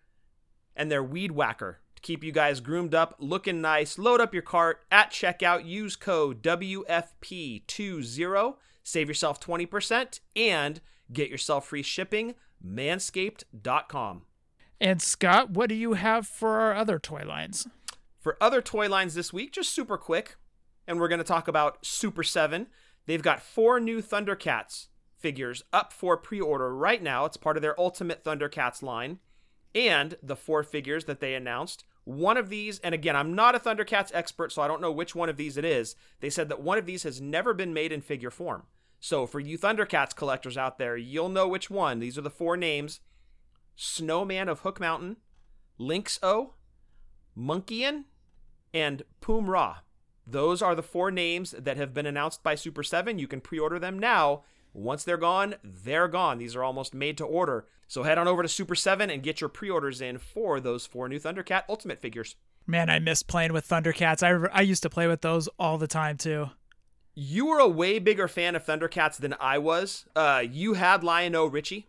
[0.75, 3.97] and their weed whacker to keep you guys groomed up, looking nice.
[3.97, 5.65] Load up your cart at checkout.
[5.65, 8.55] Use code WFP20.
[8.83, 10.79] Save yourself 20% and
[11.11, 12.35] get yourself free shipping.
[12.65, 14.23] Manscaped.com.
[14.79, 17.67] And Scott, what do you have for our other toy lines?
[18.19, 20.35] For other toy lines this week, just super quick,
[20.87, 22.67] and we're going to talk about Super 7.
[23.05, 27.25] They've got four new Thundercats figures up for pre order right now.
[27.25, 29.19] It's part of their Ultimate Thundercats line.
[29.73, 31.85] and the four figures that they announced.
[32.03, 35.15] One of these, and again, I'm not a Thundercats expert, so I don't know which
[35.15, 35.95] one of these it is.
[36.19, 38.63] They said that one of these has never been made in figure form.
[39.01, 41.99] So for you Thundercats collectors out there, you'll know which one.
[41.99, 43.01] These are the four names
[43.75, 45.17] Snowman of Hook Mountain,
[45.79, 46.53] Lynx O,
[47.35, 48.05] Monkian,
[48.73, 49.77] and Pumyra.
[50.27, 53.17] Those are the four names that have been announced by Super 7.
[53.17, 54.43] You can pre order them now.
[54.71, 56.37] Once they're gone, they're gone.
[56.37, 57.65] These are almost made to order.
[57.87, 60.85] So head on over to Super 7 and get your pre orders in for those
[60.85, 62.35] four new Thundercat Ultimate figures.
[62.67, 64.21] Man, I miss playing with Thundercats.
[64.21, 66.51] I, I used to play with those all the time too.
[67.13, 70.05] You were a way bigger fan of Thundercats than I was.
[70.15, 71.87] Uh, you had Lion-O Richie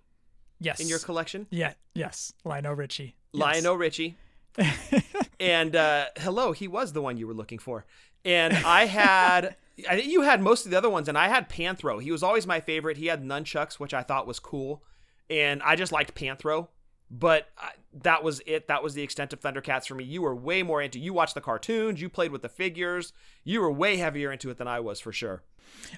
[0.61, 0.80] Yes.
[0.80, 1.46] in your collection.
[1.50, 1.74] Yeah.
[1.94, 2.32] Yes.
[2.44, 3.16] Lionel Richie.
[3.32, 3.40] Yes.
[3.40, 4.16] Lion-O Richie.
[5.40, 7.85] and uh, hello, he was the one you were looking for.
[8.24, 9.56] And I had,
[9.88, 12.00] I think you had most of the other ones, and I had Panthro.
[12.02, 12.96] He was always my favorite.
[12.96, 14.82] He had nunchucks, which I thought was cool,
[15.30, 16.68] and I just liked Panthro.
[17.14, 17.72] But I,
[18.03, 18.68] that was it.
[18.68, 20.05] That was the extent of Thundercats for me.
[20.05, 20.98] You were way more into.
[20.98, 22.01] You watched the cartoons.
[22.01, 23.12] You played with the figures.
[23.44, 25.42] You were way heavier into it than I was for sure.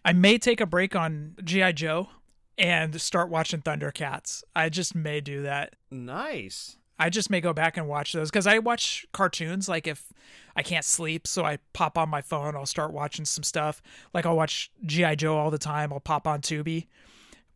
[0.04, 2.08] I may take a break on GI Joe
[2.58, 4.42] and start watching Thundercats.
[4.56, 5.74] I just may do that.
[5.90, 6.76] Nice.
[6.98, 9.68] I just may go back and watch those because I watch cartoons.
[9.68, 10.12] Like if
[10.56, 12.54] I can't sleep, so I pop on my phone.
[12.56, 13.82] I'll start watching some stuff.
[14.12, 15.92] Like I'll watch GI Joe all the time.
[15.92, 16.86] I'll pop on Tubi.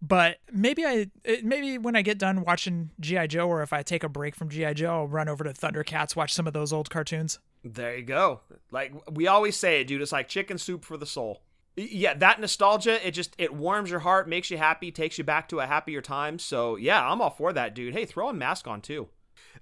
[0.01, 1.11] But maybe I
[1.43, 4.49] maybe when I get done watching GI Joe, or if I take a break from
[4.49, 7.41] GI Joe, I'll run over to Thundercats, watch some of those old cartoons.
[7.65, 8.41] There you go.
[8.71, 11.43] Like we always say, it, dude, it's like chicken soup for the soul.
[11.77, 15.49] Yeah, that nostalgia, it just it warms your heart, makes you happy, takes you back
[15.49, 16.39] to a happier time.
[16.39, 17.95] So yeah, I'm all for that, dude.
[17.95, 19.09] Hey, throw a mask on too.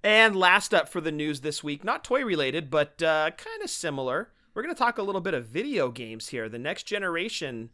[0.03, 3.71] And last up for the news this week, not toy related, but uh, kind of
[3.71, 4.31] similar.
[4.55, 6.49] We're to talk a little bit of video games here.
[6.49, 7.71] The next generation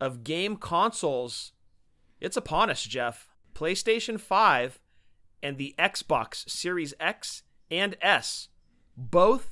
[0.00, 1.52] of game consoles,
[2.22, 3.28] it's upon us, Jef.
[3.52, 4.80] PlayStation 5
[5.42, 8.48] and the Xbox Series X and S,
[8.96, 9.50] both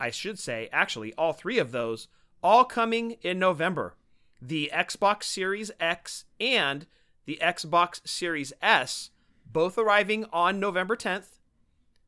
[0.00, 2.08] I should say, actually, all three of those,
[2.42, 3.96] all coming in November.
[4.40, 6.86] The Xbox Series X and
[7.26, 9.10] the Xbox Series S,
[9.44, 11.40] both arriving on November 10th.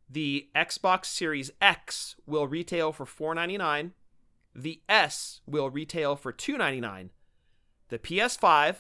[0.09, 3.93] The Xbox Series X will retail for 499.
[4.55, 7.11] The S will retail for 299.
[7.89, 8.77] The PS5,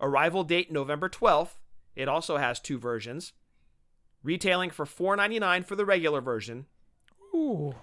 [0.00, 1.56] arrival date November 12th.
[1.94, 3.32] It also has two versions,
[4.22, 6.66] retailing for 499 for the regular version.
[7.34, 7.74] Ooh.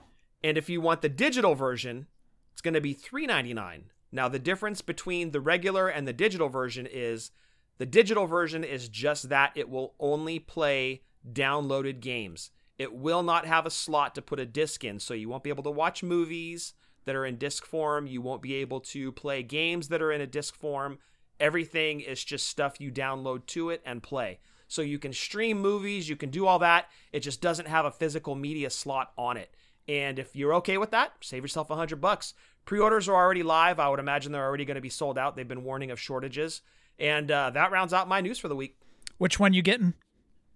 [0.44, 2.08] And if you want the digital version,
[2.52, 3.86] it's going to be 399.
[4.12, 7.32] Now, the difference between the regular and the digital version is
[7.80, 12.52] the digital version is just that it will only play downloaded games.
[12.78, 15.50] It will not have a slot to put a disc in, so you won't be
[15.50, 16.74] able to watch movies
[17.06, 18.06] that are in disc form.
[18.06, 21.00] You won't be able to play games that are in a disc form.
[21.40, 24.40] Everything is just stuff you download to it and play.
[24.68, 26.90] So you can stream movies, you can do all that.
[27.12, 29.54] It just doesn't have a physical media slot on it.
[29.88, 32.34] And if you're okay with that, save yourself a hundred bucks.
[32.66, 33.80] Pre-orders are already live.
[33.80, 35.36] I would imagine they're already going to be sold out.
[35.36, 36.62] They've been warning of shortages,
[36.98, 38.78] and uh, that rounds out my news for the week.
[39.18, 39.94] Which one you getting?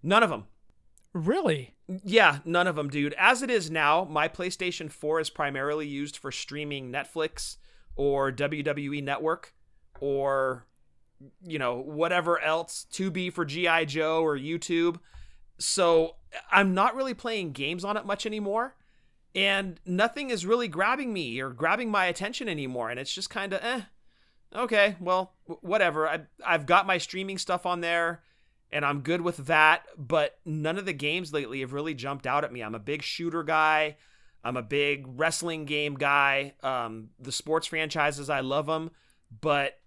[0.01, 0.45] None of them.
[1.13, 1.75] Really?
[2.03, 3.15] Yeah, none of them, dude.
[3.17, 7.57] As it is now, my PlayStation 4 is primarily used for streaming Netflix
[7.95, 9.53] or WWE Network
[9.99, 10.65] or
[11.43, 14.99] you know, whatever else, to be for GI Joe or YouTube.
[15.57, 16.15] So,
[16.51, 18.75] I'm not really playing games on it much anymore.
[19.33, 23.53] And nothing is really grabbing me or grabbing my attention anymore and it's just kind
[23.53, 23.81] of eh.
[24.55, 26.07] Okay, well, whatever.
[26.07, 28.23] I I've got my streaming stuff on there
[28.71, 29.83] and I'm good with that.
[29.97, 32.61] But none of the games lately have really jumped out at me.
[32.61, 33.97] I'm a big shooter guy.
[34.43, 36.53] I'm a big wrestling game guy.
[36.63, 38.91] Um, the sports franchises, I love them.
[39.41, 39.79] But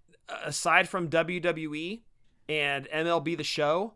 [0.45, 2.03] aside from WWE
[2.49, 3.95] and MLB The Show,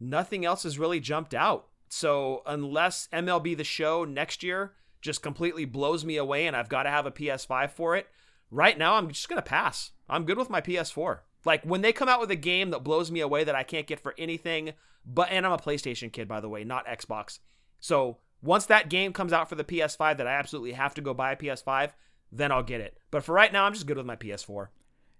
[0.00, 1.68] nothing else has really jumped out.
[1.88, 6.84] So unless MLB The Show next year just completely blows me away and I've got
[6.84, 8.08] to have a PS5 for it,
[8.50, 9.92] right now I'm just going to pass.
[10.08, 11.20] I'm good with my PS4.
[11.44, 13.86] Like when they come out with a game that blows me away that I can't
[13.86, 14.72] get for anything,
[15.06, 17.38] but and I'm a PlayStation kid by the way, not Xbox.
[17.80, 21.14] So once that game comes out for the PS5 that I absolutely have to go
[21.14, 21.92] buy a PS5,
[22.30, 22.98] then I'll get it.
[23.10, 24.68] But for right now, I'm just good with my PS4.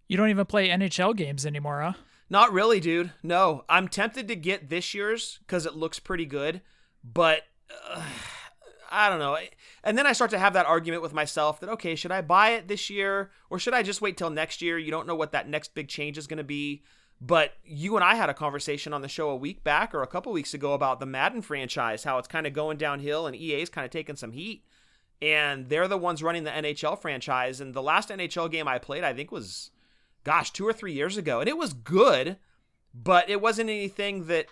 [0.08, 1.92] You don't even play NHL games anymore, huh?
[2.30, 3.12] Not really, dude.
[3.22, 6.62] No, I'm tempted to get this year's because it looks pretty good,
[7.04, 7.42] but
[7.88, 8.02] uh,
[8.90, 9.36] I don't know.
[9.84, 12.50] And then I start to have that argument with myself that okay, should I buy
[12.50, 14.78] it this year or should I just wait till next year?
[14.78, 16.82] You don't know what that next big change is going to be.
[17.20, 20.06] But you and I had a conversation on the show a week back or a
[20.06, 23.70] couple weeks ago about the Madden franchise, how it's kind of going downhill and EA's
[23.70, 24.64] kind of taking some heat.
[25.20, 27.60] And they're the ones running the NHL franchise.
[27.60, 29.72] And the last NHL game I played, I think, was,
[30.28, 31.40] gosh, two or three years ago.
[31.40, 32.36] And it was good,
[32.92, 34.44] but it wasn't anything that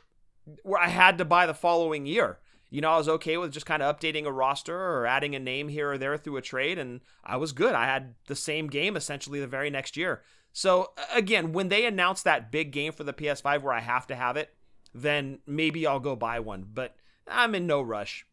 [0.62, 2.38] where I had to buy the following year.
[2.70, 5.38] You know, I was okay with just kind of updating a roster or adding a
[5.38, 7.74] name here or there through a trade, and I was good.
[7.74, 10.22] I had the same game essentially the very next year.
[10.54, 14.16] So again, when they announce that big game for the PS5 where I have to
[14.16, 14.54] have it,
[14.94, 16.64] then maybe I'll go buy one.
[16.72, 16.96] But
[17.28, 18.26] I'm in no rush.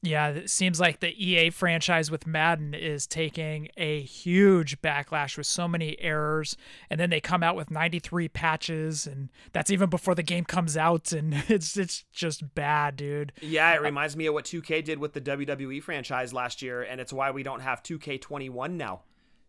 [0.00, 5.46] Yeah, it seems like the EA franchise with Madden is taking a huge backlash with
[5.46, 6.56] so many errors.
[6.88, 10.76] And then they come out with 93 patches, and that's even before the game comes
[10.76, 11.10] out.
[11.10, 13.32] And it's it's just bad, dude.
[13.40, 16.82] Yeah, it uh, reminds me of what 2K did with the WWE franchise last year,
[16.82, 19.02] and it's why we don't have 2K21 now.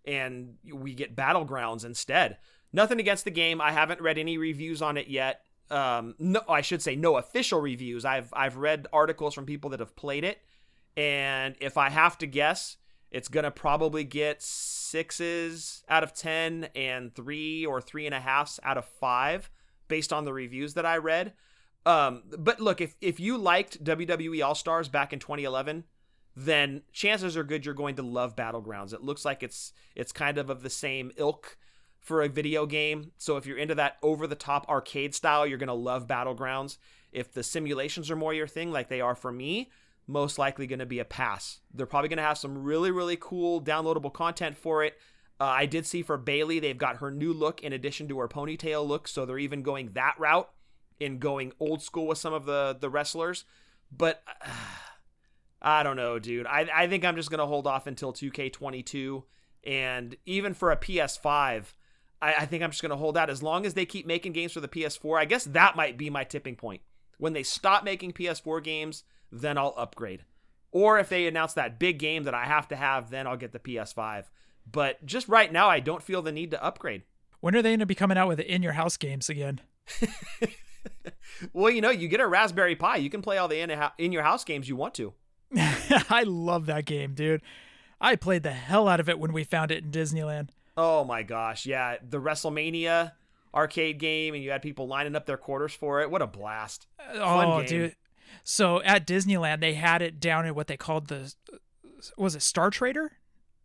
[0.06, 2.38] And we get Battlegrounds instead.
[2.74, 3.62] Nothing against the game.
[3.62, 7.62] I haven't read any reviews on it yet um, no, I should say no official
[7.62, 8.06] reviews.
[8.06, 10.40] I've I've read articles from people that have played it,
[10.98, 12.78] and if I have to guess,
[13.12, 18.60] it's gonna probably get sixes out of ten and three or three and a halfs
[18.64, 19.50] out of five
[19.88, 21.34] based on the reviews that I read.
[21.86, 25.86] Um, but look, if if you liked WWE All Stars back in 2011,
[26.36, 28.94] then chances are good you're going to love Battlegrounds.
[28.94, 31.58] It looks like it's it's kind of of the same ilk
[32.00, 33.12] for a video game.
[33.18, 36.78] So if you're into that over the top arcade style, you're going to love Battlegrounds.
[37.12, 39.70] If the simulations are more your thing, like they are for me,
[40.08, 41.60] most likely going to be a pass.
[41.74, 44.98] They're probably going to have some really, really cool downloadable content for it.
[45.40, 48.28] Uh, I did see for Bayley, they've got her new look in addition to her
[48.28, 49.08] ponytail look.
[49.08, 50.50] So they're even going that route
[51.00, 53.46] in going old school with some of the, the wrestlers.
[53.96, 54.50] But uh,
[55.62, 56.48] I don't know, dude.
[56.48, 59.24] I, I think I'm just going to hold off until 2K22.
[59.66, 61.74] And even for a PS5,
[62.22, 64.34] I, I think I'm just going to hold out as long as they keep making
[64.34, 65.20] games for the PS4.
[65.20, 66.82] I guess that might be my tipping point.
[67.18, 70.24] When they stop making PS4 games, then I'll upgrade.
[70.72, 73.52] Or if they announce that big game that I have to have, then I'll get
[73.52, 74.26] the PS5.
[74.72, 77.04] But just right now, I don't feel the need to upgrade.
[77.40, 79.62] When are they going to be coming out with the in your house games again?
[81.54, 83.60] well, you know, you get a Raspberry Pi, you can play all the
[83.98, 85.14] in your house games you want to.
[85.56, 87.42] I love that game, dude.
[88.00, 90.50] I played the hell out of it when we found it in Disneyland.
[90.78, 93.14] Oh my gosh, yeah, the WrestleMania
[93.54, 96.12] arcade game, and you had people lining up their quarters for it.
[96.12, 96.88] What a blast!
[97.16, 97.96] oh, dude.
[98.44, 101.34] So at Disneyland, they had it down in what they called the
[102.18, 103.14] was it Star Trader?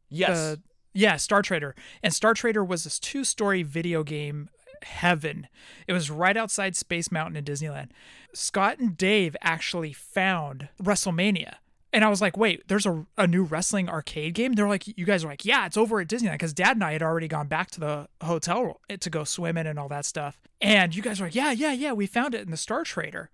[0.09, 0.57] Yes.
[0.93, 1.75] Yeah, Star Trader.
[2.03, 4.49] And Star Trader was this two-story video game
[4.83, 5.49] heaven.
[5.87, 7.91] It was right outside Space Mountain in Disneyland.
[8.33, 11.55] Scott and Dave actually found WrestleMania
[11.95, 14.55] and I was like, wait, there's a, a new wrestling arcade game?
[14.55, 16.93] They're like, you guys are like, yeah, it's over at Disneyland because dad and I
[16.93, 20.41] had already gone back to the hotel eh, to go swimming and all that stuff.
[20.61, 23.31] And you guys were like, yeah, yeah, yeah, we found it in the Star Trader.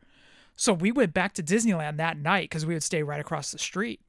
[0.56, 3.58] So we went back to Disneyland that night because we would stay right across the
[3.58, 4.00] street.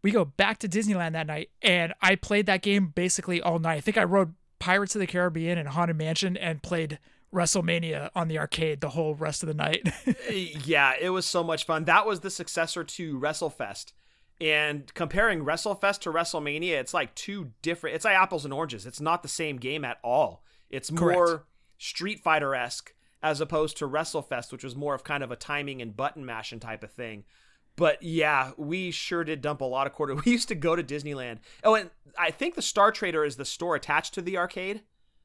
[0.00, 3.78] We go back to Disneyland that night and I played that game basically all night.
[3.78, 7.00] I think I rode Pirates of the Caribbean and Haunted Mansion and played
[7.32, 9.88] WrestleMania on the arcade the whole rest of the night.
[10.64, 11.84] yeah, it was so much fun.
[11.84, 13.92] That was the successor to WrestleFest.
[14.40, 18.86] And comparing WrestleFest to WrestleMania, it's like two different it's like apples and oranges.
[18.86, 20.42] It's not the same game at all.
[20.70, 21.44] It's more Correct.
[21.78, 25.82] Street Fighter esque as opposed to WrestleFest, which was more of kind of a timing
[25.82, 27.24] and button mashing type of thing.
[27.74, 30.14] But yeah, we sure did dump a lot of quarter.
[30.24, 31.38] We used to go to Disneyland.
[31.64, 34.82] Oh, and I think the Star Trader is the store attached to the arcade.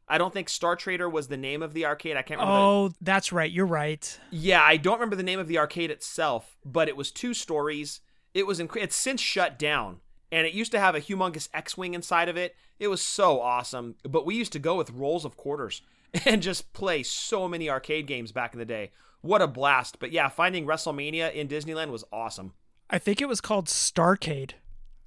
[0.08, 2.18] I don't think Star Trader was the name of the arcade.
[2.18, 2.60] I can't remember.
[2.60, 3.50] Oh, that's right.
[3.50, 4.20] You're right.
[4.32, 8.02] Yeah, I don't remember the name of the arcade itself, but it was two stories.
[8.34, 11.94] It was inc- it's since shut down, and it used to have a humongous X-wing
[11.94, 12.56] inside of it.
[12.80, 13.96] It was so awesome.
[14.04, 15.82] But we used to go with rolls of quarters
[16.26, 18.92] and just play so many arcade games back in the day.
[19.22, 20.00] What a blast!
[20.00, 22.54] But yeah, finding WrestleMania in Disneyland was awesome.
[22.90, 24.52] I think it was called Starcade.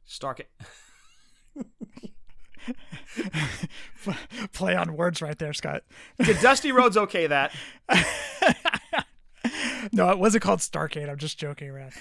[0.09, 0.47] Starcade.
[4.53, 5.83] Play on words right there, Scott.
[6.23, 7.55] Did Dusty Rhodes okay that?
[9.93, 11.09] no, it wasn't called Starcade.
[11.09, 11.93] I'm just joking around.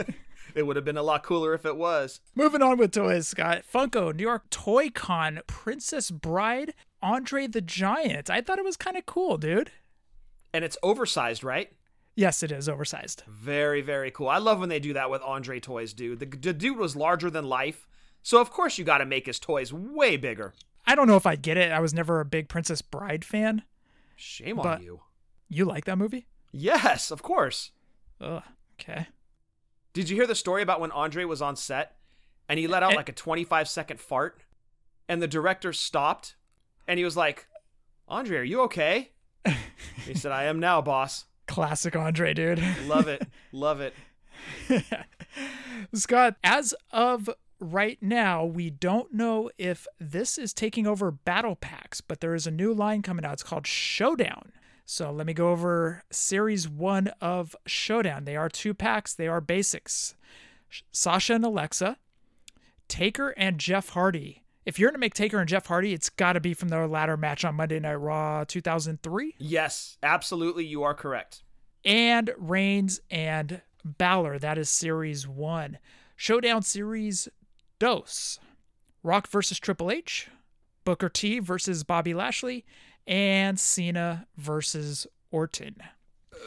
[0.54, 2.20] it would have been a lot cooler if it was.
[2.34, 3.64] Moving on with toys, Scott.
[3.72, 8.30] Funko, New York Toy Con, Princess Bride, Andre the Giant.
[8.30, 9.70] I thought it was kind of cool, dude.
[10.54, 11.72] And it's oversized, right?
[12.14, 13.22] Yes, it is oversized.
[13.26, 14.28] Very, very cool.
[14.28, 16.20] I love when they do that with Andre toys, dude.
[16.20, 17.88] The, the dude was larger than life.
[18.22, 20.54] So of course you got to make his toys way bigger.
[20.86, 21.70] I don't know if I'd get it.
[21.72, 23.62] I was never a big Princess Bride fan.
[24.16, 25.00] Shame on you.
[25.48, 26.26] You like that movie?
[26.50, 27.70] Yes, of course.
[28.20, 28.42] Ugh,
[28.80, 29.08] okay.
[29.92, 31.96] Did you hear the story about when Andre was on set
[32.48, 34.40] and he let out It- like a 25 second fart
[35.08, 36.36] and the director stopped
[36.88, 37.46] and he was like,
[38.08, 39.10] Andre, are you okay?
[40.06, 41.24] he said, I am now, boss.
[41.46, 42.62] Classic Andre, dude.
[42.86, 43.26] Love it.
[43.52, 43.94] Love it.
[45.94, 47.28] Scott, as of
[47.62, 52.46] right now, we don't know if this is taking over battle packs, but there is
[52.46, 53.34] a new line coming out.
[53.34, 54.52] It's called Showdown.
[54.84, 58.24] So let me go over series one of Showdown.
[58.24, 60.14] They are two packs, they are basics.
[60.90, 61.98] Sasha and Alexa,
[62.88, 64.42] Taker and Jeff Hardy.
[64.64, 66.86] If you're going to make Taker and Jeff Hardy, it's got to be from their
[66.86, 69.34] ladder match on Monday Night Raw 2003.
[69.38, 70.64] Yes, absolutely.
[70.64, 71.42] You are correct.
[71.84, 74.38] And Reigns and Balor.
[74.38, 75.78] That is series one.
[76.16, 77.28] Showdown series
[77.82, 78.38] dos.
[79.02, 80.28] Rock versus Triple H.
[80.84, 82.64] Booker T versus Bobby Lashley.
[83.08, 85.74] And Cena versus Orton.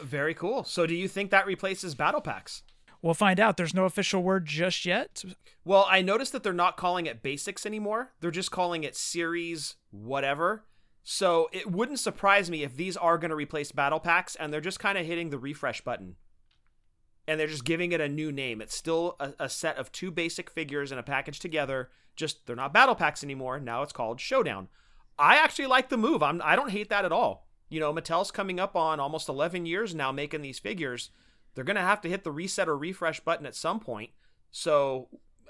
[0.02, 0.64] Very cool.
[0.64, 2.62] So do you think that replaces battle packs?
[3.02, 3.58] We'll find out.
[3.58, 5.22] There's no official word just yet.
[5.62, 8.14] Well, I noticed that they're not calling it basics anymore.
[8.20, 10.64] They're just calling it series whatever.
[11.02, 14.62] So it wouldn't surprise me if these are going to replace battle packs and they're
[14.62, 16.16] just kind of hitting the refresh button.
[17.28, 18.60] And they're just giving it a new name.
[18.60, 21.90] It's still a, a set of two basic figures in a package together.
[22.14, 23.58] Just they're not battle packs anymore.
[23.58, 24.68] Now it's called Showdown.
[25.18, 26.22] I actually like the move.
[26.22, 27.46] I'm I don't hate that at all.
[27.68, 31.10] You know, Mattel's coming up on almost 11 years now making these figures
[31.56, 34.10] they're going to have to hit the reset or refresh button at some point.
[34.52, 35.08] So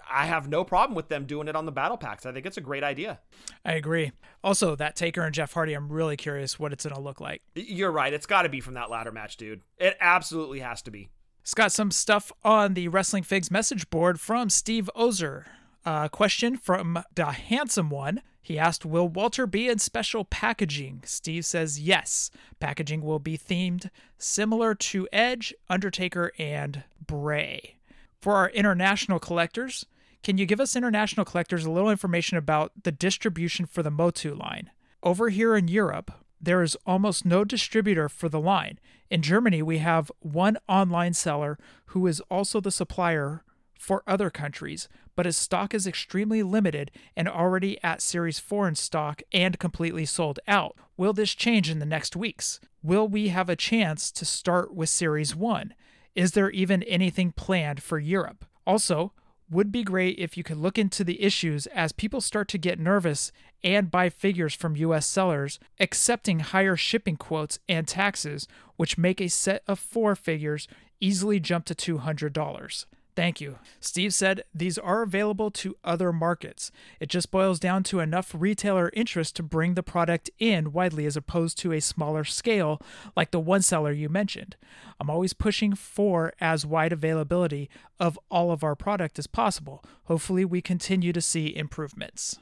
[0.09, 2.24] I have no problem with them doing it on the battle packs.
[2.24, 3.18] I think it's a great idea.
[3.64, 4.12] I agree.
[4.43, 7.43] Also, that Taker and Jeff Hardy, I'm really curious what it's going to look like.
[7.57, 8.14] You're right.
[8.14, 9.62] It's got to be from that ladder match, dude.
[9.79, 11.11] It absolutely has to be.
[11.47, 15.47] It's got some stuff on the Wrestling Figs message board from Steve Ozer.
[15.84, 18.20] A question from the handsome one.
[18.42, 21.05] He asked, Will Walter be in special packaging?
[21.05, 22.32] Steve says yes.
[22.59, 27.76] Packaging will be themed similar to Edge, Undertaker, and Bray.
[28.20, 29.86] For our international collectors,
[30.24, 34.34] can you give us international collectors a little information about the distribution for the Motu
[34.34, 34.72] line?
[35.01, 36.11] Over here in Europe,
[36.47, 38.78] there is almost no distributor for the line.
[39.11, 43.42] In Germany, we have one online seller who is also the supplier
[43.76, 48.74] for other countries, but his stock is extremely limited and already at Series 4 in
[48.76, 50.76] stock and completely sold out.
[50.97, 52.61] Will this change in the next weeks?
[52.80, 55.74] Will we have a chance to start with Series 1?
[56.14, 58.44] Is there even anything planned for Europe?
[58.64, 59.12] Also,
[59.51, 62.78] would be great if you could look into the issues as people start to get
[62.78, 63.32] nervous
[63.62, 68.46] and buy figures from US sellers, accepting higher shipping quotes and taxes,
[68.76, 70.68] which make a set of four figures
[71.00, 72.86] easily jump to $200.
[73.16, 73.59] Thank you.
[73.80, 76.70] Steve said these are available to other markets.
[77.00, 81.16] It just boils down to enough retailer interest to bring the product in widely as
[81.16, 82.78] opposed to a smaller scale
[83.16, 84.54] like the one seller you mentioned.
[85.00, 89.82] I'm always pushing for as wide availability of all of our product as possible.
[90.04, 92.38] Hopefully, we continue to see improvements.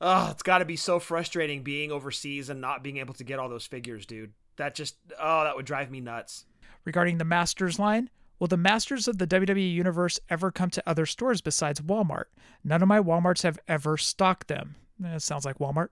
[0.00, 3.38] Oh, it's got to be so frustrating being overseas and not being able to get
[3.38, 4.32] all those figures, dude.
[4.56, 6.44] That just, oh, that would drive me nuts.
[6.84, 11.06] Regarding the Masters line, Will the masters of the WWE Universe ever come to other
[11.06, 12.26] stores besides Walmart?
[12.62, 14.76] None of my Walmarts have ever stocked them.
[14.98, 15.88] That sounds like Walmart.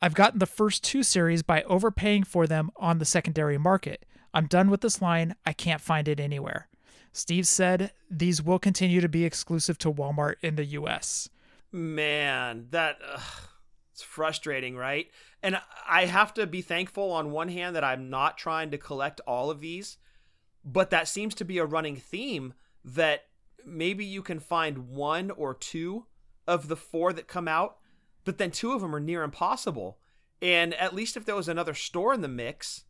[0.00, 4.04] I've gotten the first two series by overpaying for them on the secondary market.
[4.32, 5.34] I'm done with this line.
[5.44, 6.68] I can't find it anywhere.
[7.12, 11.28] Steve said these will continue to be exclusive to Walmart in the US.
[11.76, 13.20] Man, that ugh,
[13.92, 15.08] it's frustrating, right?
[15.42, 19.20] And I have to be thankful on one hand that I'm not trying to collect
[19.26, 19.98] all of these
[20.66, 22.52] but that seems to be a running theme
[22.84, 23.26] that
[23.64, 26.06] maybe you can find one or two
[26.46, 27.76] of the four that come out,
[28.24, 29.98] but then two of them are near impossible.
[30.42, 32.82] And at least if there was another store in the mix,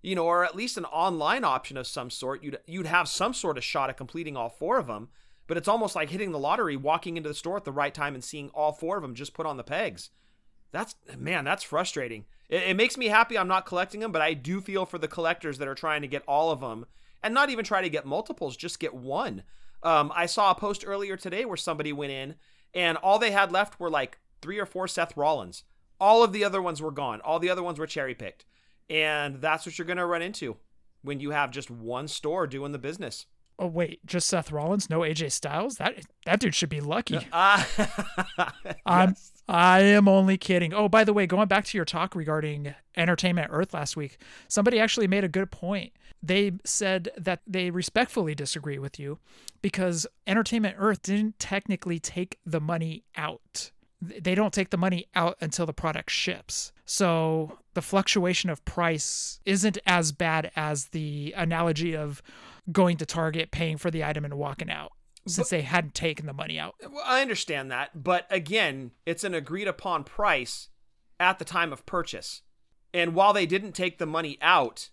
[0.00, 3.34] you know, or at least an online option of some sort, you'd you'd have some
[3.34, 5.08] sort of shot at completing all four of them.
[5.48, 8.14] But it's almost like hitting the lottery, walking into the store at the right time
[8.14, 10.10] and seeing all four of them just put on the pegs.
[10.70, 12.26] That's man, that's frustrating.
[12.48, 15.08] It, it makes me happy I'm not collecting them, but I do feel for the
[15.08, 16.86] collectors that are trying to get all of them
[17.22, 19.42] and not even try to get multiples, just get one.
[19.82, 22.34] Um, I saw a post earlier today where somebody went in
[22.74, 25.64] and all they had left were like three or four Seth Rollins.
[26.00, 27.20] All of the other ones were gone.
[27.22, 28.44] All the other ones were cherry picked.
[28.90, 30.56] And that's what you're going to run into
[31.02, 33.26] when you have just one store doing the business.
[33.58, 35.76] Oh wait, just Seth Rollins, no AJ Styles?
[35.76, 35.96] That
[36.26, 37.26] that dude should be lucky.
[37.32, 37.64] Uh,
[38.86, 39.16] I'm
[39.48, 40.74] I am only kidding.
[40.74, 44.78] Oh, by the way, going back to your talk regarding Entertainment Earth last week, somebody
[44.78, 45.92] actually made a good point
[46.22, 49.18] they said that they respectfully disagree with you
[49.62, 53.70] because Entertainment Earth didn't technically take the money out.
[54.00, 56.72] They don't take the money out until the product ships.
[56.90, 62.22] So the fluctuation of price isn't as bad as the analogy of
[62.72, 64.92] going to Target, paying for the item, and walking out
[65.26, 66.76] since but, they hadn't taken the money out.
[66.82, 68.02] Well, I understand that.
[68.02, 70.70] But again, it's an agreed upon price
[71.20, 72.40] at the time of purchase.
[72.94, 74.88] And while they didn't take the money out,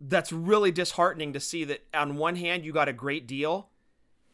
[0.00, 3.70] that's really disheartening to see that on one hand you got a great deal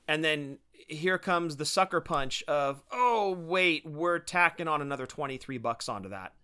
[0.07, 5.57] and then here comes the sucker punch of oh wait we're tacking on another 23
[5.57, 6.35] bucks onto that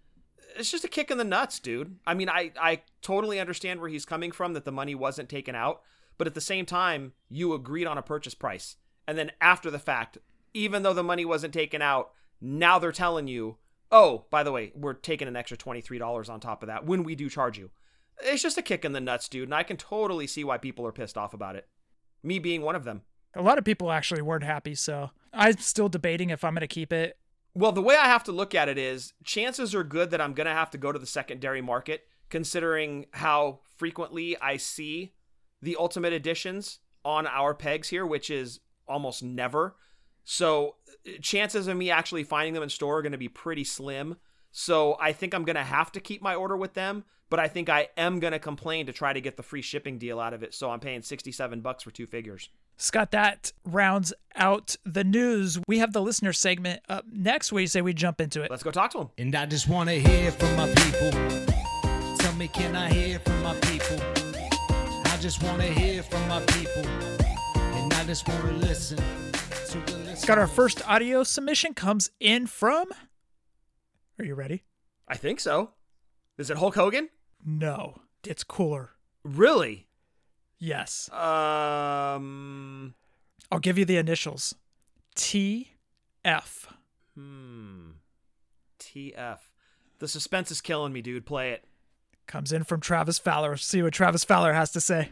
[0.57, 1.97] it's just a kick in the nuts, dude.
[2.07, 5.55] I mean, I I totally understand where he's coming from that the money wasn't taken
[5.55, 5.83] out,
[6.19, 8.77] but at the same time, you agreed on a purchase price.
[9.07, 10.19] And then after the fact,
[10.55, 13.59] even though the money wasn't taken out, now they're telling you,
[13.91, 17.15] "Oh, by the way, we're taking an extra $23 on top of that when we
[17.15, 17.71] do charge you."
[18.23, 20.87] It's just a kick in the nuts, dude, and I can totally see why people
[20.87, 21.69] are pissed off about it.
[22.23, 23.03] Me being one of them.
[23.35, 26.67] A lot of people actually weren't happy, so I'm still debating if I'm going to
[26.67, 27.17] keep it.
[27.55, 30.35] Well, the way I have to look at it is chances are good that I'm
[30.35, 35.15] going to have to go to the secondary market, considering how frequently I see
[35.61, 39.77] the Ultimate Editions on our pegs here, which is almost never.
[40.25, 40.77] So
[41.07, 44.17] uh, chances of me actually finding them in store are going to be pretty slim.
[44.53, 47.49] So I think I'm going to have to keep my order with them, but I
[47.49, 50.35] think I am going to complain to try to get the free shipping deal out
[50.35, 50.55] of it.
[50.55, 52.49] So I'm paying 67 bucks for two figures.
[52.83, 55.59] Scott, that rounds out the news.
[55.69, 57.53] We have the listener segment up next.
[57.53, 58.51] What do you say we jump into it?
[58.51, 59.11] Let's go talk to him.
[59.19, 61.11] And I just want to hear from my people.
[62.17, 63.99] Tell me, can I hear from my people?
[65.05, 66.87] I just want to hear from my people.
[67.55, 70.21] And I just want to listen to the listeners.
[70.21, 72.87] Scott, our first audio submission comes in from.
[74.19, 74.65] Are you ready?
[75.07, 75.73] I think so.
[76.39, 77.11] Is it Hulk Hogan?
[77.45, 78.93] No, it's cooler.
[79.23, 79.90] Really?
[80.61, 81.11] Yes.
[81.13, 82.95] Um.
[83.51, 84.55] I'll give you the initials
[85.17, 85.73] T
[86.25, 86.73] F.
[87.17, 87.91] Hmm.
[88.79, 89.39] TF.
[89.99, 91.27] The suspense is killing me, dude.
[91.27, 91.65] Play it.
[92.27, 93.57] Comes in from Travis Fowler.
[93.57, 95.09] See what Travis Fowler has to say.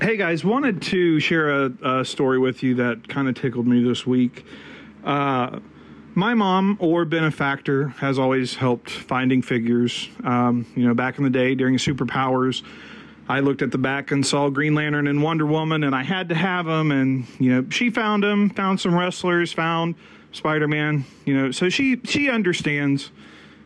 [0.00, 3.82] Hey guys, wanted to share a, a story with you that kind of tickled me
[3.82, 4.44] this week.
[5.04, 5.60] Uh,
[6.14, 10.08] my mom or benefactor has always helped finding figures.
[10.24, 12.62] Um, you know, back in the day during Superpowers,
[13.28, 16.28] I looked at the back and saw Green Lantern and Wonder Woman, and I had
[16.30, 16.90] to have them.
[16.90, 19.94] And you know, she found them, found some wrestlers, found
[20.32, 21.04] Spider Man.
[21.24, 23.10] You know, so she she understands.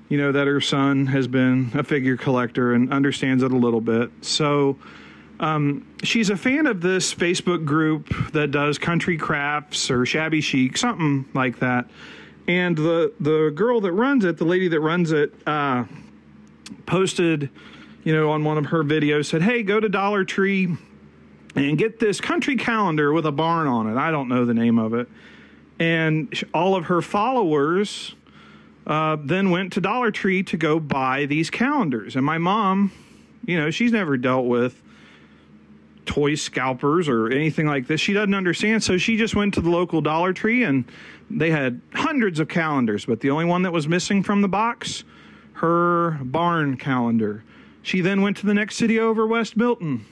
[0.08, 3.80] You know that her son has been a figure collector and understands it a little
[3.80, 4.10] bit.
[4.20, 4.78] So
[5.40, 10.76] um, she's a fan of this Facebook group that does country crafts or shabby chic,
[10.76, 11.90] something like that.
[12.48, 15.84] And the the girl that runs it, the lady that runs it, uh,
[16.86, 17.50] posted,
[18.06, 20.68] you know, on one of her videos, said, "Hey, go to Dollar Tree
[21.56, 23.96] and get this country calendar with a barn on it.
[23.96, 25.08] I don't know the name of it."
[25.80, 28.14] And all of her followers
[28.86, 32.14] uh, then went to Dollar Tree to go buy these calendars.
[32.14, 32.92] And my mom,
[33.44, 34.80] you know, she's never dealt with
[36.04, 38.00] toy scalpers or anything like this.
[38.00, 38.84] She doesn't understand.
[38.84, 40.84] So she just went to the local Dollar Tree and
[41.28, 45.02] they had hundreds of calendars, but the only one that was missing from the box,
[45.54, 47.42] her barn calendar.
[47.86, 50.04] She then went to the next city over, West Milton,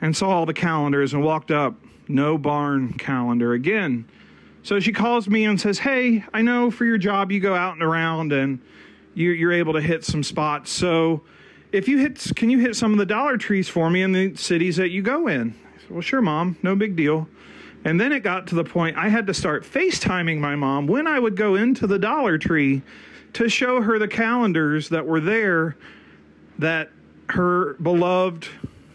[0.00, 1.74] and saw all the calendars and walked up.
[2.06, 4.08] No barn calendar again.
[4.62, 7.72] So she calls me and says, Hey, I know for your job you go out
[7.72, 8.60] and around and
[9.14, 10.70] you, you're able to hit some spots.
[10.70, 11.22] So
[11.72, 14.36] if you hit, can you hit some of the Dollar Trees for me in the
[14.36, 15.56] cities that you go in?
[15.74, 17.26] I said, well, sure, mom, no big deal.
[17.84, 21.08] And then it got to the point I had to start FaceTiming my mom when
[21.08, 22.82] I would go into the Dollar Tree
[23.32, 25.76] to show her the calendars that were there
[26.60, 26.92] that
[27.30, 28.48] her beloved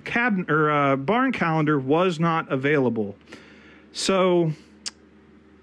[0.05, 3.15] cabinet or uh, barn calendar was not available.
[3.91, 4.51] So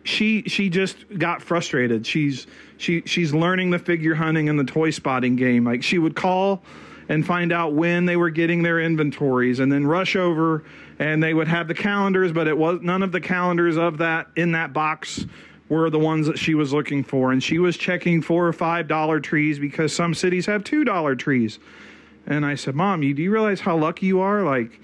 [0.05, 2.07] she she just got frustrated.
[2.07, 2.47] She's
[2.79, 5.65] she she's learning the figure hunting and the toy spotting game.
[5.65, 6.63] Like she would call
[7.11, 10.65] and find out when they were getting their inventories and then rush over
[11.01, 14.29] and they would have the calendars but it was none of the calendars of that
[14.37, 15.27] in that box
[15.69, 18.87] were the ones that she was looking for and she was checking four or five
[18.87, 21.59] dollar trees because some cities have two dollar trees
[22.27, 24.81] and i said mom you do you realize how lucky you are like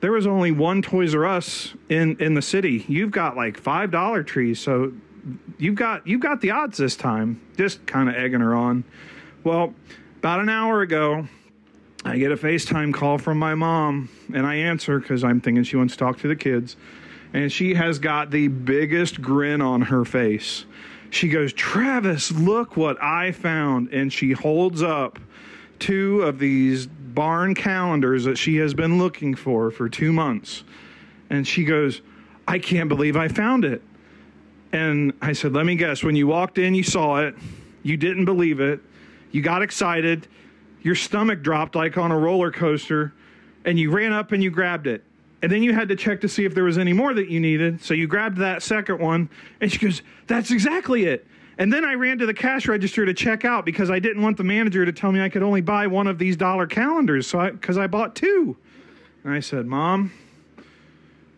[0.00, 3.90] there was only one toys r us in in the city you've got like five
[3.90, 4.92] dollar trees so
[5.58, 8.84] you've got you've got the odds this time just kind of egging her on
[9.42, 9.74] well
[10.18, 11.26] about an hour ago
[12.06, 15.76] I get a FaceTime call from my mom, and I answer because I'm thinking she
[15.76, 16.76] wants to talk to the kids.
[17.32, 20.66] And she has got the biggest grin on her face.
[21.08, 23.92] She goes, Travis, look what I found.
[23.92, 25.18] And she holds up
[25.78, 30.64] two of these barn calendars that she has been looking for for two months.
[31.30, 32.02] And she goes,
[32.46, 33.82] I can't believe I found it.
[34.72, 37.34] And I said, Let me guess, when you walked in, you saw it,
[37.82, 38.80] you didn't believe it,
[39.30, 40.28] you got excited
[40.84, 43.12] your stomach dropped like on a roller coaster
[43.64, 45.02] and you ran up and you grabbed it.
[45.42, 47.40] And then you had to check to see if there was any more that you
[47.40, 47.82] needed.
[47.82, 49.28] So you grabbed that second one
[49.60, 51.26] and she goes, That's exactly it.
[51.58, 54.36] And then I ran to the cash register to check out because I didn't want
[54.36, 57.26] the manager to tell me I could only buy one of these dollar calendars.
[57.26, 58.56] So I, because I bought two.
[59.22, 60.12] And I said, Mom,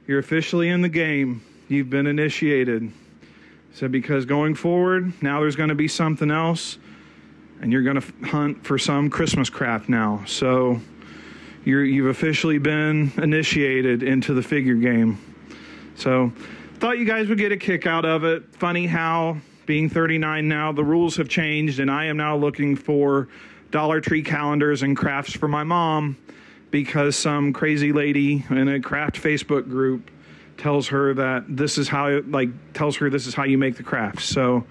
[0.07, 1.43] you're officially in the game.
[1.69, 2.83] You've been initiated.
[2.85, 6.79] I said, because going forward, now there's going to be something else
[7.61, 10.23] and you're going to hunt for some Christmas craft now.
[10.27, 10.81] So
[11.65, 15.19] you're, you've officially been initiated into the figure game.
[15.95, 16.33] So
[16.75, 18.45] thought you guys would get a kick out of it.
[18.57, 23.29] Funny how being 39 now, the rules have changed, and I am now looking for
[23.71, 26.17] Dollar Tree calendars and crafts for my mom
[26.71, 30.11] because some crazy lady in a craft Facebook group
[30.57, 33.83] tells her that this is how like tells her this is how you make the
[33.83, 34.25] crafts.
[34.25, 34.65] So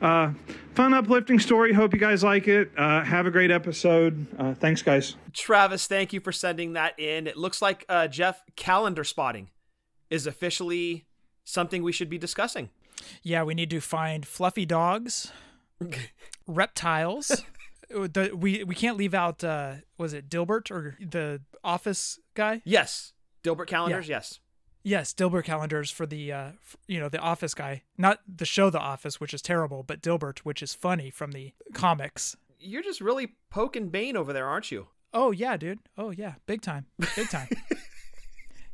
[0.00, 0.32] uh,
[0.74, 1.72] fun uplifting story.
[1.72, 2.70] Hope you guys like it.
[2.76, 4.26] Uh, have a great episode.
[4.38, 5.16] Uh, thanks, guys.
[5.32, 7.26] Travis, thank you for sending that in.
[7.26, 9.50] It looks like uh, Jef calendar spotting
[10.10, 11.06] is officially
[11.44, 12.70] something we should be discussing.
[13.22, 15.32] Yeah, we need to find fluffy dogs,
[16.46, 17.44] reptiles.
[17.90, 19.42] the, we we can't leave out.
[19.42, 22.62] Uh, was it Dilbert or the Office guy?
[22.64, 24.08] Yes, Dilbert calendars.
[24.08, 24.16] Yeah.
[24.16, 24.40] Yes.
[24.84, 26.50] Yes, Dilbert calendars for the uh,
[26.86, 30.40] you know the Office guy, not the show The Office, which is terrible, but Dilbert,
[30.40, 32.36] which is funny from the comics.
[32.58, 34.88] You're just really poking Bane over there, aren't you?
[35.12, 35.80] Oh yeah, dude.
[35.96, 36.86] Oh yeah, big time,
[37.16, 37.48] big time.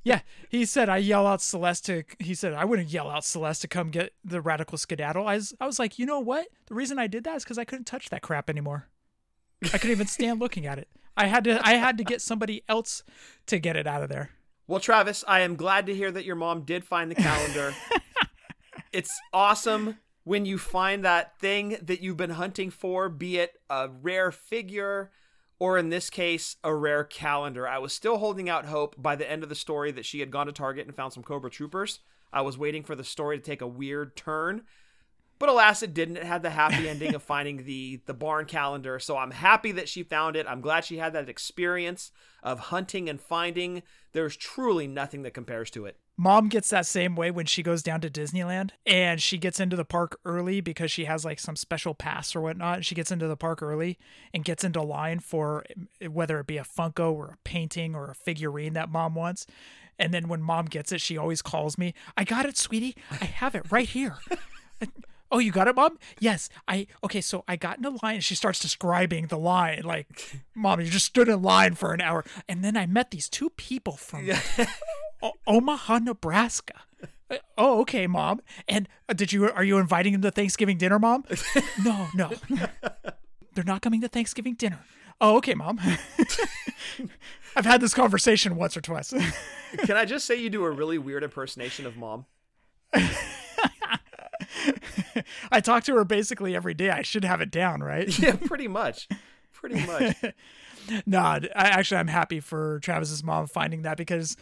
[0.04, 2.04] yeah, he said I yell out Celeste to.
[2.18, 5.26] He said I wouldn't yell out Celeste to come get the radical skedaddle.
[5.26, 6.46] I was, I was like, you know what?
[6.66, 8.88] The reason I did that is because I couldn't touch that crap anymore.
[9.64, 10.88] I couldn't even stand looking at it.
[11.16, 13.02] I had to, I had to get somebody else
[13.46, 14.30] to get it out of there.
[14.66, 17.74] Well, Travis, I am glad to hear that your mom did find the calendar.
[18.92, 23.88] it's awesome when you find that thing that you've been hunting for, be it a
[23.88, 25.10] rare figure
[25.64, 27.66] or in this case, a rare calendar.
[27.66, 30.30] I was still holding out hope by the end of the story that she had
[30.30, 32.00] gone to Target and found some Cobra Troopers.
[32.34, 34.64] I was waiting for the story to take a weird turn.
[35.44, 36.16] But alas, it didn't.
[36.16, 38.98] It had the happy ending of finding the the barn calendar.
[38.98, 40.46] So I'm happy that she found it.
[40.48, 43.82] I'm glad she had that experience of hunting and finding.
[44.12, 45.98] There's truly nothing that compares to it.
[46.16, 49.76] Mom gets that same way when she goes down to Disneyland and she gets into
[49.76, 52.86] the park early because she has like some special pass or whatnot.
[52.86, 53.98] She gets into the park early
[54.32, 55.66] and gets into line for
[56.00, 59.46] eh, whether it be a Funko or a painting or a figurine that mom wants.
[59.98, 62.96] And then when mom gets it, she always calls me, I got it, sweetie.
[63.10, 64.16] I have it right here.
[65.30, 65.98] Oh, you got it, mom?
[66.20, 66.48] Yes.
[66.68, 67.20] I okay.
[67.20, 68.20] So I got in a line.
[68.20, 70.06] She starts describing the line, like,
[70.54, 73.50] "Mom, you just stood in line for an hour, and then I met these two
[73.50, 74.28] people from
[75.22, 76.74] o- Omaha, Nebraska."
[77.30, 78.42] Uh, Oh, okay, mom.
[78.68, 81.24] And uh, did you are you inviting them to Thanksgiving dinner, mom?
[81.84, 82.30] no, no.
[83.54, 84.80] They're not coming to Thanksgiving dinner.
[85.22, 85.80] Oh, okay, mom.
[87.56, 89.14] I've had this conversation once or twice.
[89.84, 92.26] Can I just say you do a really weird impersonation of mom?
[95.50, 96.90] I talk to her basically every day.
[96.90, 98.08] I should have it down, right?
[98.24, 99.08] Yeah, pretty much.
[99.52, 100.16] Pretty much.
[101.06, 104.36] no, I, actually, I'm happy for Travis's mom finding that because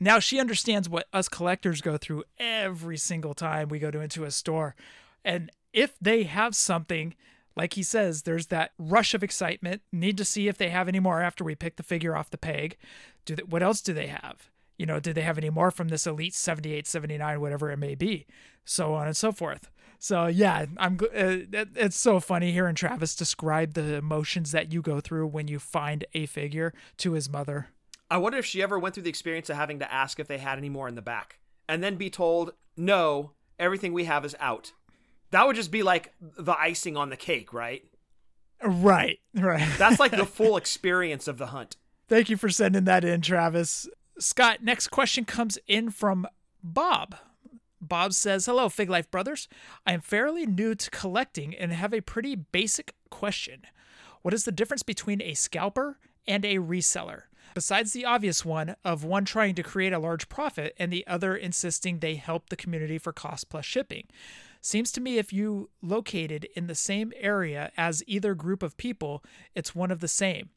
[0.00, 4.24] now she understands what us collectors go through every single time we go to into
[4.24, 4.74] a store.
[5.24, 7.14] And if they have something,
[7.56, 9.82] like he says, there's that rush of excitement.
[9.92, 12.38] Need to see if they have any more after we pick the figure off the
[12.38, 12.76] peg.
[13.24, 14.50] Do they, what else do they have?
[14.78, 17.94] You know, did they have any more from this Elite 78, 79, whatever it may
[17.94, 18.26] be,
[18.64, 19.70] so on and so forth.
[19.98, 20.98] So yeah, I'm.
[21.02, 25.58] Uh, it's so funny hearing Travis describe the emotions that you go through when you
[25.58, 27.68] find a figure to his mother.
[28.10, 30.38] I wonder if she ever went through the experience of having to ask if they
[30.38, 34.36] had any more in the back, and then be told, "No, everything we have is
[34.38, 34.72] out."
[35.30, 37.84] That would just be like the icing on the cake, right?
[38.62, 39.68] Right, right.
[39.78, 41.76] That's like the full experience of the hunt.
[42.08, 43.88] Thank you for sending that in, Travis.
[44.18, 46.26] Scott, next question comes in from
[46.62, 47.16] Bob.
[47.80, 49.48] Bob says, Hello, Fig Life Brothers.
[49.86, 53.62] I am fairly new to collecting and have a pretty basic question.
[54.22, 57.22] What is the difference between a scalper and a reseller?
[57.54, 61.36] Besides the obvious one of one trying to create a large profit and the other
[61.36, 64.08] insisting they help the community for cost plus shipping.
[64.60, 69.22] Seems to me if you located in the same area as either group of people,
[69.54, 70.50] it's one of the same.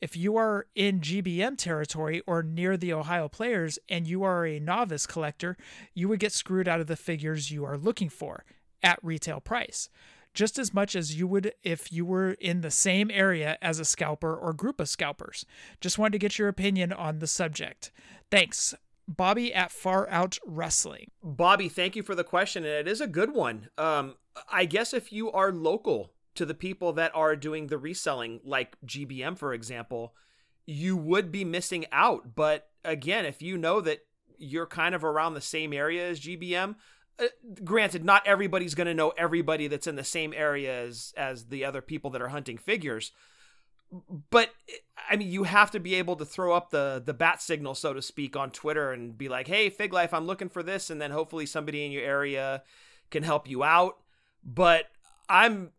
[0.00, 4.60] If you are in GBM territory or near the Ohio players and you are a
[4.60, 5.56] novice collector,
[5.92, 8.44] you would get screwed out of the figures you are looking for
[8.82, 9.88] at retail price,
[10.34, 13.84] just as much as you would if you were in the same area as a
[13.84, 15.44] scalper or group of scalpers.
[15.80, 17.90] Just wanted to get your opinion on the subject.
[18.30, 18.74] Thanks.
[19.08, 21.10] Bobby at Far Out Wrestling.
[21.22, 23.70] Bobby, thank you for the question, and it is a good one.
[23.78, 24.16] Um,
[24.52, 28.76] I guess if you are local to the people that are doing the reselling, like
[28.86, 30.14] GBM, for example,
[30.66, 32.34] you would be missing out.
[32.34, 34.00] But again, if you know that
[34.36, 36.76] you're kind of around the same area as GBM,
[37.18, 37.24] uh,
[37.64, 41.64] granted, not everybody's going to know everybody that's in the same area as as the
[41.64, 43.10] other people that are hunting figures.
[44.30, 44.50] But
[45.10, 47.92] I mean, you have to be able to throw up the the bat signal, so
[47.92, 51.00] to speak, on Twitter and be like, "Hey, Fig Life, I'm looking for this," and
[51.00, 52.62] then hopefully somebody in your area
[53.10, 53.98] can help you out.
[54.44, 54.86] But
[55.28, 55.70] I'm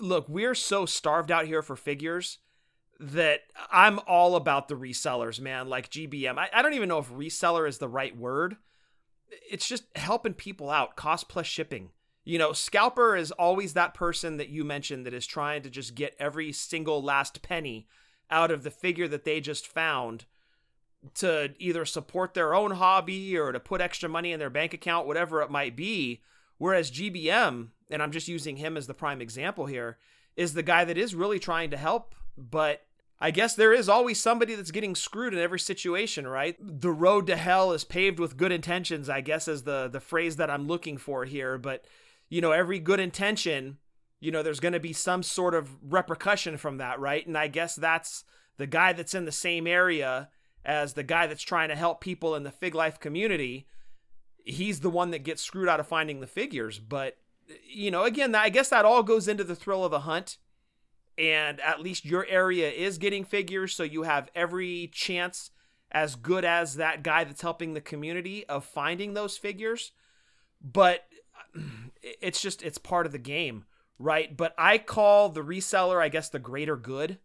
[0.00, 2.38] look, we're so starved out here for figures
[2.98, 3.40] that
[3.70, 6.38] I'm all about the resellers, man, like GBM.
[6.38, 8.56] I, I don't even know if reseller is the right word.
[9.50, 11.90] It's just helping people out, cost plus shipping.
[12.24, 15.94] You know, scalper is always that person that you mentioned that is trying to just
[15.94, 17.86] get every single last penny
[18.30, 20.26] out of the figure that they just found
[21.14, 25.06] to either support their own hobby or to put extra money in their bank account,
[25.06, 26.20] whatever it might be.
[26.58, 29.96] Whereas GBM, and I'm just using him as the prime example here,
[30.36, 32.82] is the guy that is really trying to help, but
[33.18, 36.56] I guess there is always somebody that's getting screwed in every situation, right?
[36.60, 40.36] The road to hell is paved with good intentions, I guess is the the phrase
[40.36, 41.84] that I'm looking for here, but
[42.30, 43.76] you know, every good intention,
[44.20, 47.26] you know, there's going to be some sort of repercussion from that, right?
[47.26, 48.24] And I guess that's
[48.56, 50.30] the guy that's in the same area
[50.64, 53.66] as the guy that's trying to help people in the fig life community.
[54.44, 57.18] He's the one that gets screwed out of finding the figures but
[57.66, 60.38] you know again i guess that all goes into the thrill of the hunt.
[61.18, 65.50] And at least your area is getting figures so you have every chance
[65.92, 69.92] as good as that guy that's helping the community of finding those figures.
[70.62, 71.04] But
[72.02, 73.64] it's just it's part of the game
[73.98, 77.18] right but i call the reseller i guess the greater good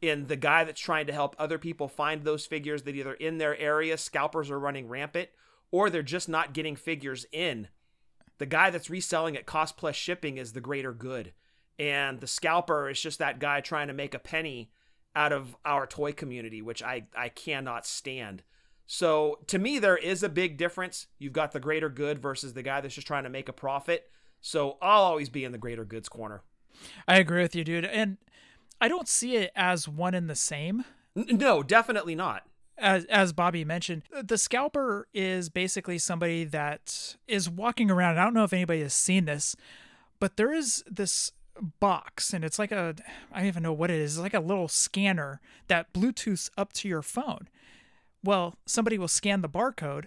[0.00, 3.38] in the guy that's trying to help other people find those figures that either in
[3.38, 5.28] their area scalpers are running rampant
[5.70, 7.68] or they're just not getting figures in.
[8.38, 11.32] The guy that's reselling at cost plus shipping is the greater good.
[11.78, 14.70] And the scalper is just that guy trying to make a penny
[15.14, 18.42] out of our toy community, which I, I cannot stand.
[18.86, 21.06] So to me, there is a big difference.
[21.18, 24.10] You've got the greater good versus the guy that's just trying to make a profit.
[24.40, 26.42] So I'll always be in the greater goods corner.
[27.08, 27.84] I agree with you, dude.
[27.84, 28.18] And
[28.80, 30.84] I don't see it as one and the same.
[31.14, 32.44] No, definitely not.
[32.78, 38.18] As as Bobby mentioned, the scalper is basically somebody that is walking around.
[38.18, 39.56] I don't know if anybody has seen this,
[40.20, 41.32] but there is this
[41.80, 42.94] box and it's like a
[43.32, 44.16] I don't even know what it is.
[44.16, 47.48] It's like a little scanner that Bluetooths up to your phone.
[48.26, 50.06] Well, somebody will scan the barcode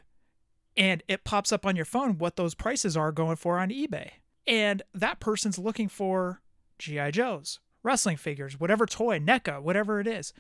[0.76, 4.12] and it pops up on your phone what those prices are going for on eBay.
[4.46, 6.42] And that person's looking for
[6.78, 10.34] GI Joes, wrestling figures, whatever toy, NECA, whatever it is.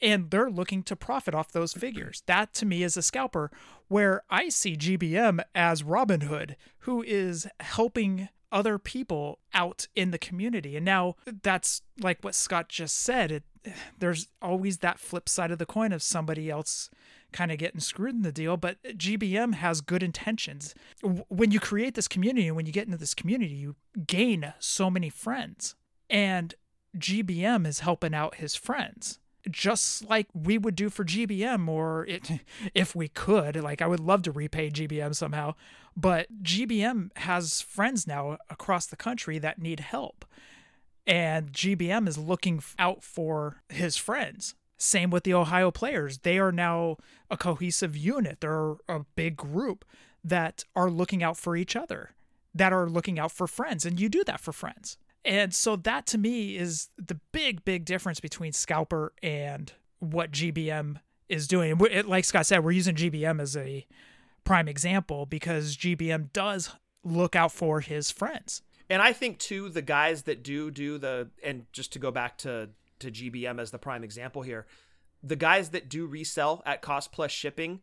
[0.00, 2.22] And they're looking to profit off those figures.
[2.26, 3.50] That to me is a scalper,
[3.88, 10.18] where I see GBM as Robin Hood, who is helping other people out in the
[10.18, 10.76] community.
[10.76, 13.32] And now that's like what Scott just said.
[13.32, 13.42] It,
[13.98, 16.90] there's always that flip side of the coin of somebody else
[17.32, 20.74] kind of getting screwed in the deal, but GBM has good intentions.
[21.28, 24.90] When you create this community and when you get into this community, you gain so
[24.90, 25.74] many friends
[26.08, 26.54] and
[26.96, 29.18] GBM is helping out his friends
[29.50, 32.30] just like we would do for GBM or it
[32.74, 35.54] if we could like I would love to repay GBM somehow
[35.96, 40.24] but GBM has friends now across the country that need help
[41.06, 46.52] and GBM is looking out for his friends same with the Ohio players they are
[46.52, 46.96] now
[47.30, 49.84] a cohesive unit they're a big group
[50.22, 52.10] that are looking out for each other
[52.54, 56.06] that are looking out for friends and you do that for friends and so that
[56.06, 61.76] to me is the big, big difference between Scalper and what GBM is doing.
[62.06, 63.86] Like Scott said, we're using GBM as a
[64.44, 66.70] prime example because GBM does
[67.02, 68.62] look out for his friends.
[68.88, 72.38] And I think too, the guys that do do the and just to go back
[72.38, 72.70] to
[73.00, 74.66] to GBM as the prime example here,
[75.22, 77.80] the guys that do resell at cost plus shipping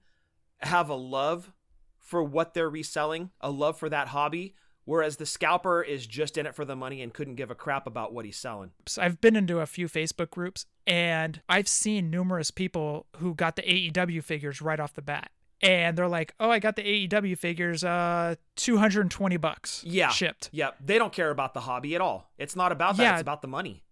[0.60, 1.52] have a love
[2.00, 6.46] for what they're reselling, a love for that hobby, whereas the scalper is just in
[6.46, 8.72] it for the money and couldn't give a crap about what he's selling.
[8.88, 13.56] So I've been into a few Facebook groups and I've seen numerous people who got
[13.56, 15.32] the AEW figures right off the bat.
[15.62, 19.82] And they're like, "Oh, I got the AEW figures, uh, two hundred and twenty bucks,
[19.86, 22.32] yeah, shipped." Yeah, they don't care about the hobby at all.
[22.38, 23.84] It's not about that; yeah, it's about the money.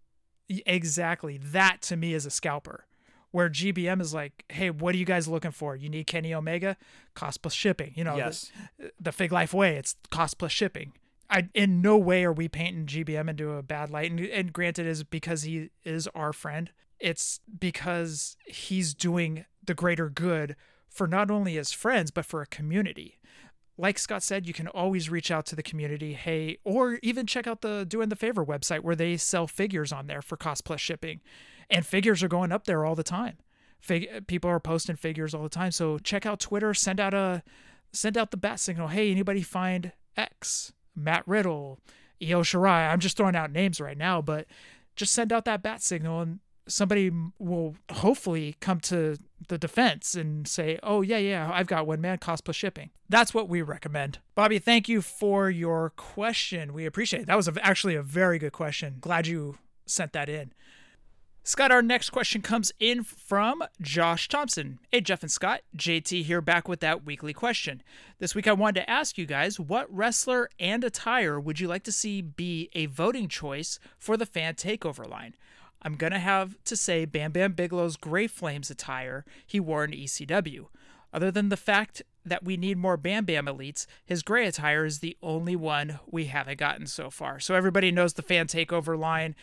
[0.66, 1.38] Exactly.
[1.38, 2.86] That to me is a scalper
[3.32, 5.76] where GBM is like, hey, what are you guys looking for?
[5.76, 6.78] You need Kenny Omega,
[7.14, 7.93] cost plus shipping.
[7.95, 8.51] You know, yes.
[8.78, 10.93] the, the Fig Life way, it's cost plus shipping.
[11.30, 14.86] I in no way are we painting GBM into a bad light, and, and granted,
[14.86, 16.72] is because he is our friend.
[16.99, 20.55] It's because he's doing the greater good
[20.91, 23.17] for not only as friends but for a community.
[23.77, 27.47] Like Scott said, you can always reach out to the community, hey, or even check
[27.47, 30.81] out the Doing the Favor website where they sell figures on there for cost plus
[30.81, 31.21] shipping
[31.71, 33.37] and figures are going up there all the time.
[33.79, 35.71] Fig- people are posting figures all the time.
[35.71, 36.73] So check out Twitter.
[36.73, 37.41] Send out a
[37.93, 38.89] send out the bat signal.
[38.89, 40.73] Hey, anybody find X?
[40.95, 41.79] Matt Riddle,
[42.21, 42.91] Io Shirai.
[42.91, 44.45] I'm just throwing out names right now, but
[44.95, 46.39] just send out that bat signal and
[46.72, 49.17] somebody will hopefully come to
[49.47, 53.34] the defense and say, "Oh yeah, yeah, I've got one man cost plus shipping." That's
[53.34, 54.19] what we recommend.
[54.36, 56.74] Bobby, thank you for your question.
[56.74, 57.26] We appreciate it.
[57.28, 58.97] That was a, actually a very good question.
[59.01, 60.53] Glad you sent that in.
[61.43, 64.78] Scott, our next question comes in from Josh Thompson.
[64.91, 67.82] Hey, Jef and Scott, JT here back with that weekly question.
[68.19, 71.84] This week I wanted to ask you guys what wrestler and attire would you like
[71.86, 75.34] to see be a voting choice for the fan takeover line?
[75.82, 79.91] I'm going to have to say Bam Bam Bigelow's Gray Flames attire he wore in
[79.91, 80.67] ECW.
[81.13, 84.99] Other than the fact that we need more Bam Bam elites, his gray attire is
[84.99, 87.39] the only one we haven't gotten so far.
[87.39, 89.36] So everybody knows the fan takeover line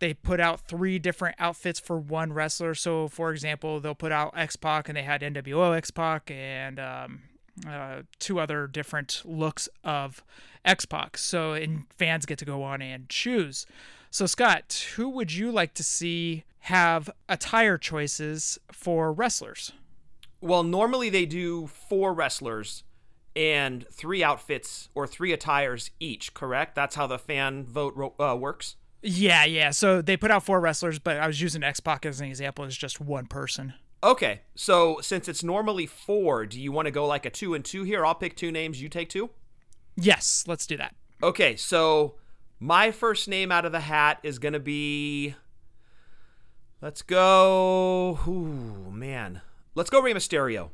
[0.00, 2.74] they put out three different outfits for one wrestler.
[2.74, 6.80] So, for example, they'll put out X Pac and they had NWO X Pac and
[6.80, 7.20] um,
[7.68, 10.24] uh, two other different looks of
[10.64, 11.16] X Pac.
[11.16, 13.66] So, and fans get to go on and choose.
[14.10, 19.72] So, Scott, who would you like to see have attire choices for wrestlers?
[20.40, 22.82] Well, normally they do four wrestlers
[23.36, 26.74] and three outfits or three attires each, correct?
[26.74, 28.76] That's how the fan vote uh, works?
[29.02, 29.70] Yeah, yeah.
[29.70, 32.64] So they put out four wrestlers, but I was using X Pac as an example
[32.64, 33.74] as just one person.
[34.02, 37.64] Okay, so since it's normally four, do you want to go like a two and
[37.64, 38.04] two here?
[38.04, 39.30] I'll pick two names, you take two?
[39.94, 40.94] Yes, let's do that.
[41.22, 42.14] Okay, so
[42.60, 45.34] my first name out of the hat is going to be.
[46.80, 48.20] Let's go.
[48.26, 49.40] Ooh, man.
[49.74, 50.70] Let's go Rey Mysterio.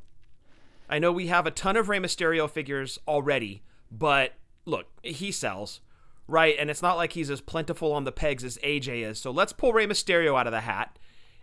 [0.89, 4.35] I know we have a ton of Rey Mysterio figures already, but
[4.67, 5.81] look, he sells
[6.29, 6.57] right?
[6.59, 9.19] And it's not like he's as plentiful on the pegs as AJ is.
[9.19, 10.99] So let's pull Rey Mysterio out of the hat.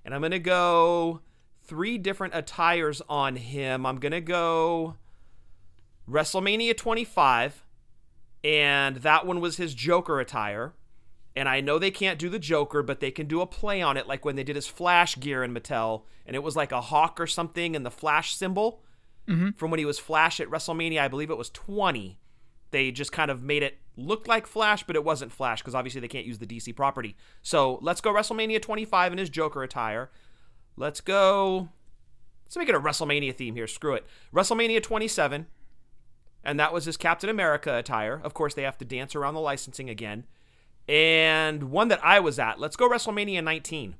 [0.06, 1.22] And I'm going to go
[1.64, 3.86] three different attires on him.
[3.86, 4.96] I'm going to go
[6.10, 7.64] WrestleMania 25.
[8.44, 10.74] And that one was his Joker attire.
[11.36, 13.98] And I know they can't do the Joker, but they can do a play on
[13.98, 16.82] it, like when they did his Flash gear in Mattel, and it was like a
[16.82, 18.84] hawk or something, and the Flash symbol
[19.28, 19.52] mm-hmm.
[19.58, 22.20] from when he was Flash at WrestleMania, I believe it was 20
[22.74, 26.02] they just kind of made it look like Flash, but it wasn't Flash because obviously
[26.02, 27.16] they can't use the DC property.
[27.42, 30.10] So let's go WrestleMania 25 in his Joker attire.
[30.76, 31.70] Let's go.
[32.44, 33.68] Let's make it a WrestleMania theme here.
[33.68, 34.06] Screw it.
[34.34, 35.46] WrestleMania 27.
[36.44, 38.20] And that was his Captain America attire.
[38.24, 40.26] Of course, they have to dance around the licensing again.
[40.88, 42.60] And one that I was at.
[42.60, 43.96] Let's go WrestleMania 19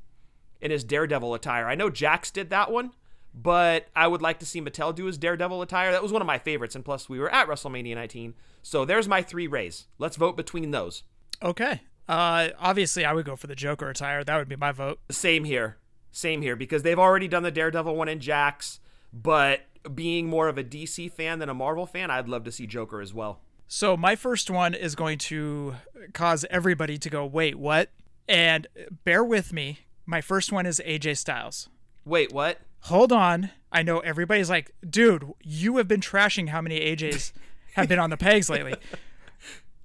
[0.62, 1.68] in his Daredevil attire.
[1.68, 2.92] I know Jakks did that one
[3.34, 5.92] but I would like to see Mattel do his Daredevil attire.
[5.92, 8.36] That was one of my favorites, and plus we were at WrestleMania 19.
[8.62, 9.88] So there's my three Reys.
[9.98, 11.04] Let's vote between those.
[11.42, 11.82] Okay.
[12.08, 14.24] Uh, obviously, I would go for the Joker attire.
[14.24, 15.00] That would be my vote.
[15.10, 15.78] Same here.
[16.12, 18.80] Same here because they've already done the Daredevil one in Jakks,
[19.12, 19.62] but
[19.94, 23.02] being more of a DC fan than a Marvel fan, I'd love to see Joker
[23.02, 23.40] as well.
[23.68, 25.76] So my first one is going to
[26.14, 27.90] cause everybody to go, "Wait, what?"
[28.28, 28.68] And
[29.04, 29.80] bear with me.
[30.06, 31.70] My first one is AJ Styles.
[32.06, 32.60] Wait, what?
[32.84, 33.50] hold on.
[33.72, 37.32] I know everybody's like, dude, you have been trashing how many AJs
[37.74, 38.76] have been on the pegs lately.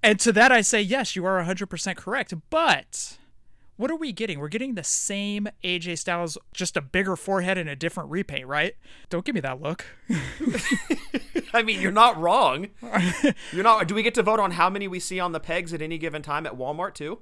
[0.00, 2.32] And to that, I say, yes, you are 100% correct.
[2.50, 3.18] But
[3.78, 4.40] what are we getting?
[4.40, 8.74] We're getting the same AJ Styles, just a bigger forehead and a different repaint, right?
[9.08, 9.86] Don't give me that look.
[11.54, 12.68] I mean, you're not wrong.
[13.52, 13.88] You're not.
[13.88, 15.96] Do we get to vote on how many we see on the pegs at any
[15.96, 17.20] given time at Walmart, too?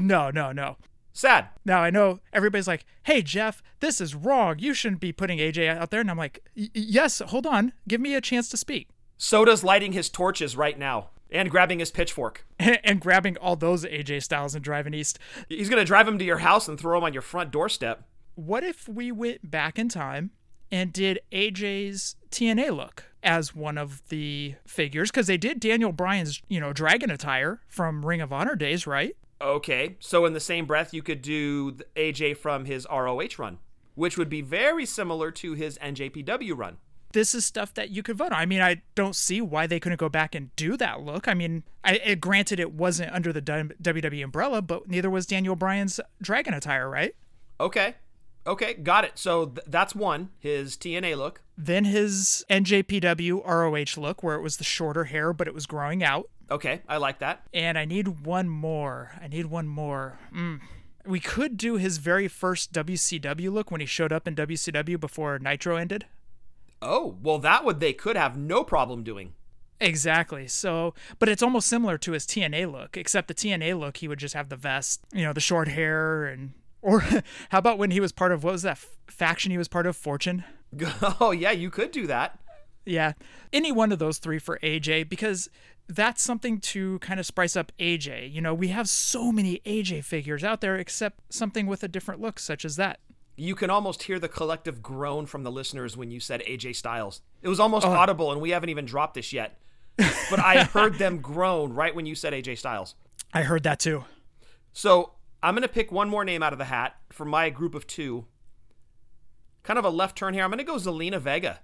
[0.00, 0.76] No, no, no.
[1.12, 1.48] Sad.
[1.64, 4.60] Now I know everybody's like, "Hey Jef, this is wrong.
[4.60, 7.72] You shouldn't be putting AJ out there." And I'm like, "Yes, hold on.
[7.88, 11.90] Give me a chance to speak." Soda's lighting his torches right now and grabbing his
[11.90, 15.18] pitchfork and grabbing all those AJ Styles and driving east.
[15.48, 18.04] He's going to drive him to your house and throw him on your front doorstep.
[18.34, 20.30] What if we went back in time
[20.70, 26.40] and did AJ's TNA look as one of the figures cuz they did Daniel Bryan's,
[26.48, 29.16] you know, dragon attire from Ring of Honor days, right?
[29.42, 33.58] Okay, so in the same breath, you could do AJ from his ROH run,
[33.94, 36.76] which would be very similar to his NJPW run.
[37.12, 38.38] This is stuff that you could vote on.
[38.38, 41.26] I mean, I don't see why they couldn't go back and do that look.
[41.26, 45.56] I mean, I, it, granted, it wasn't under the WWE umbrella, but neither was Daniel
[45.56, 47.14] Bryan's dragon attire, right?
[47.58, 47.96] Okay.
[48.46, 49.12] Okay, got it.
[49.18, 51.42] So th- that's one, his TNA look.
[51.58, 56.02] Then his NJPW ROH look, where it was the shorter hair, but it was growing
[56.02, 56.30] out.
[56.50, 57.42] Okay, I like that.
[57.52, 59.12] And I need one more.
[59.22, 60.18] I need one more.
[60.34, 60.60] Mm.
[61.06, 65.38] We could do his very first WCW look when he showed up in WCW before
[65.38, 66.06] Nitro ended.
[66.82, 69.34] Oh, well, that would they could have no problem doing.
[69.80, 70.46] Exactly.
[70.46, 74.18] So, but it's almost similar to his TNA look, except the TNA look, he would
[74.18, 76.52] just have the vest, you know, the short hair, and
[76.82, 77.00] or
[77.50, 79.86] how about when he was part of what was that f- faction he was part
[79.86, 80.44] of, Fortune?
[81.20, 82.38] Oh yeah, you could do that.
[82.84, 83.14] Yeah,
[83.52, 85.48] any one of those three for AJ because
[85.88, 88.32] that's something to kind of spice up AJ.
[88.32, 92.20] You know, we have so many AJ figures out there, except something with a different
[92.20, 93.00] look, such as that.
[93.40, 97.22] You can almost hear the collective groan from the listeners when you said AJ Styles.
[97.40, 97.90] It was almost Oh.
[97.90, 99.58] audible, and we haven't even dropped this yet.
[99.96, 102.96] But I heard them groan right when you said AJ Styles.
[103.32, 104.04] I heard that too.
[104.74, 105.12] So
[105.42, 107.86] I'm going to pick one more name out of the hat for my group of
[107.86, 108.26] two.
[109.62, 110.44] Kind of a left turn here.
[110.44, 111.60] I'm going to go Zelina Vega.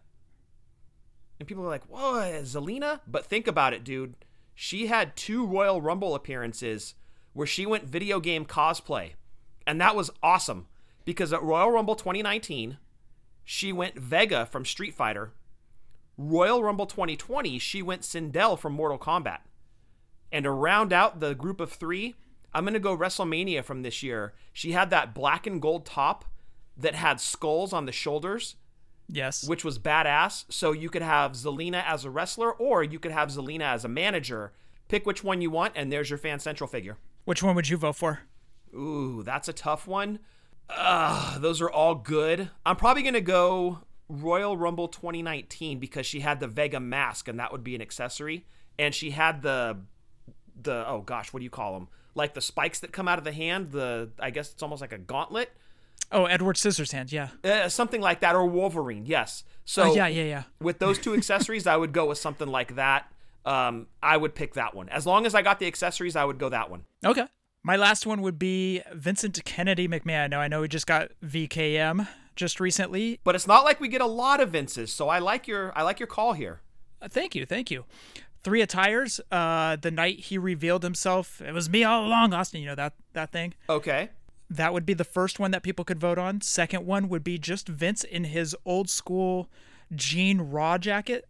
[1.38, 3.00] And people are like, whoa, Zelina?
[3.06, 4.14] But think about it, dude.
[4.54, 6.94] She had two Royal Rumble appearances
[7.34, 9.10] where she went video game cosplay.
[9.66, 10.68] And that was awesome
[11.06, 12.76] because at Royal Rumble 2019,
[13.44, 15.32] she went Vega from Street Fighter.
[16.18, 19.38] Royal Rumble 2020, she went Sindel from Mortal Kombat.
[20.32, 22.16] And to round out the group of three,
[22.52, 24.34] I'm going to go WrestleMania from this year.
[24.52, 26.24] She had that black and gold top
[26.76, 28.56] that had skulls on the shoulders,
[29.08, 29.46] Yes.
[29.48, 30.44] which was badass.
[30.48, 33.88] So you could have Zelina as a wrestler or you could have Zelina as a
[33.88, 34.52] manager.
[34.88, 36.96] Pick which one you want, and there's your Fan Central figure.
[37.24, 38.20] Which one would you vote for?
[38.74, 40.18] Ooh, that's a tough one.
[40.68, 42.50] Uh, those are all good.
[42.64, 47.38] I'm probably going to go Royal Rumble 2019 because she had the Vega mask and
[47.38, 48.44] that would be an accessory.
[48.78, 49.78] And she had the,
[50.60, 51.88] the oh gosh, what do you call them?
[52.14, 53.72] Like the spikes that come out of the hand.
[53.72, 55.50] The I guess it's almost like a gauntlet.
[56.12, 57.10] Oh, Edward Scissorhands.
[57.10, 57.28] Yeah.
[57.42, 59.42] Uh, something like that, or Wolverine, yes.
[59.64, 60.42] So Oh, yeah, yeah, yeah.
[60.60, 63.10] With those two accessories, I would go with something like that.
[63.44, 64.88] Um, I would pick that one.
[64.88, 66.84] As long as I got the accessories, I would go that one.
[67.04, 67.26] Okay.
[67.66, 70.30] My last one would be Vincent Kennedy McMahon.
[70.30, 72.06] Now I know we just got VKM
[72.36, 73.18] just recently.
[73.24, 75.82] But it's not like we get a lot of Vinces, so I like your I
[75.82, 76.60] like your call here.
[77.02, 77.84] Uh, Thank you, thank you.
[78.44, 79.20] Three attires.
[79.32, 82.60] Uh, the night he revealed himself, it was me all along, Austin.
[82.60, 83.54] You know that that thing.
[83.68, 84.10] Okay.
[84.48, 86.42] That would be the first one that people could vote on.
[86.42, 89.50] Second one would be just Vince in his old school
[89.92, 91.26] jean raw jacket.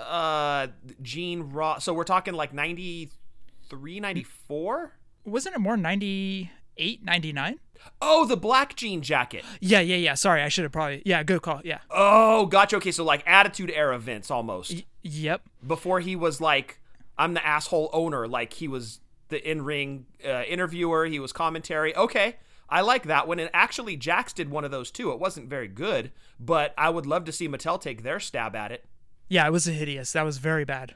[0.00, 0.68] Uh,
[1.02, 1.78] Gene Raw.
[1.78, 4.94] So we're talking like 93, 94?
[5.24, 7.58] Wasn't it more 98, 99?
[8.00, 9.44] Oh, the black jean jacket.
[9.60, 10.14] Yeah, yeah, yeah.
[10.14, 11.02] Sorry, I should have probably.
[11.04, 11.60] Yeah, good call.
[11.64, 11.78] Yeah.
[11.90, 12.76] Oh, gotcha.
[12.76, 14.84] Okay, so like Attitude Era Vince almost.
[15.02, 15.42] Yep.
[15.66, 16.80] Before he was like,
[17.18, 18.26] I'm the asshole owner.
[18.26, 21.94] Like he was the in ring uh, interviewer, he was commentary.
[21.96, 22.36] Okay.
[22.68, 23.38] I like that one.
[23.38, 25.12] And actually, Jakks did one of those too.
[25.12, 26.10] It wasn't very good,
[26.40, 28.84] but I would love to see Mattel take their stab at it.
[29.28, 30.12] Yeah, it was hideous.
[30.12, 30.94] That was very bad.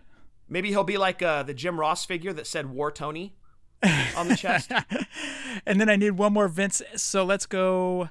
[0.49, 3.35] Maybe he'll be like uh, the Jim Ross figure that said War Tony
[4.16, 4.72] on the chest.
[5.66, 6.83] And then I need one more Vince.
[6.97, 8.11] So let's go.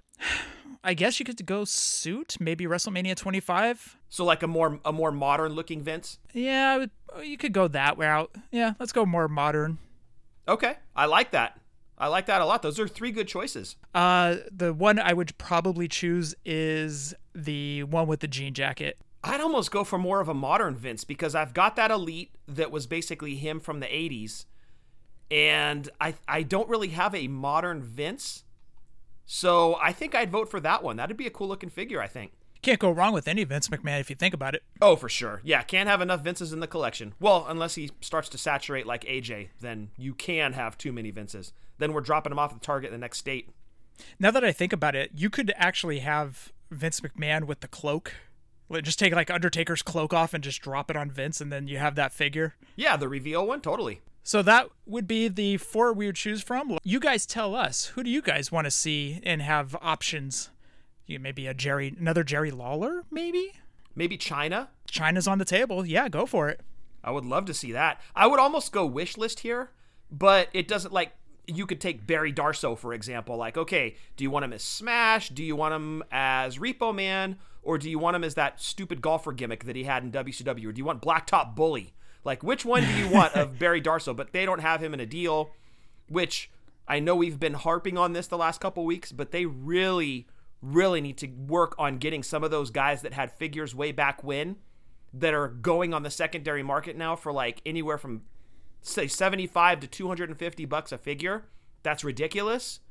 [0.84, 3.98] I guess you could go suit, maybe WrestleMania 25.
[4.10, 6.20] So like a more a more modern looking Vince.
[6.34, 6.86] Yeah,
[7.24, 8.34] you could go that route.
[8.52, 9.78] Yeah, let's go more modern.
[10.48, 11.60] Okay, I like that.
[11.98, 12.62] I like that a lot.
[12.62, 13.76] Those are three good choices.
[13.96, 18.98] Uh, the one I would probably choose is the one with the jean jacket.
[19.24, 22.72] I'd almost go for more of a modern Vince because I've got that elite that
[22.72, 24.46] was basically him from the 80s.
[25.30, 28.44] And I I don't really have a modern Vince.
[29.26, 30.96] So I think I'd vote for that one.
[30.96, 32.32] That'd be a cool looking figure, I think.
[32.62, 34.64] Can't go wrong with any Vince McMahon if you think about it.
[34.82, 35.42] Oh, for sure.
[35.44, 37.14] Yeah, can't have enough Vinces in the collection.
[37.20, 41.54] Well, unless he starts to saturate like AJ, then you can have too many Vinces.
[41.78, 43.50] Then we're dropping him off at the target in the next state.
[44.20, 48.14] Now that I think about it, you could actually have Vince McMahon with the cloak.
[48.82, 51.78] Just take like Undertaker's cloak off and just drop it on Vince, and then you
[51.78, 52.56] have that figure.
[52.76, 54.02] Yeah, the reveal one, totally.
[54.28, 56.78] So that would be the four we would choose from.
[56.84, 60.50] You guys tell us who do you guys want to see and have options?
[61.06, 63.54] You maybe a Jerry, another Jerry Lawler, maybe.
[63.96, 64.68] Maybe Chyna.
[64.92, 65.86] Chyna's on the table.
[65.86, 66.60] Yeah, go for it.
[67.06, 68.02] I would love to see that.
[68.18, 69.70] I would almost go wish list here,
[70.12, 71.14] but it doesn't like
[71.46, 73.38] you could take Barry Darsow for example.
[73.38, 75.30] Like, okay, do you want him as Smash?
[75.30, 77.38] Do you want him as Repo Man?
[77.64, 80.68] Or do you want him as that stupid golfer gimmick that he had in WCW?
[80.68, 81.94] Or do you want Blacktop Bully?
[82.28, 84.14] Like, which one do you want of Barry Darsow?
[84.14, 85.52] But they don't have him in a deal,
[86.10, 86.52] which
[86.86, 90.28] I know we've been harping on this the last couple weeks, but they really,
[90.62, 94.26] really need to work on getting some of those guys that had figures way back
[94.26, 94.58] when
[95.14, 98.24] that are going on the secondary market now for like anywhere from
[98.82, 101.46] say 75 to 250 bucks a figure.
[101.82, 102.82] That's ridiculous.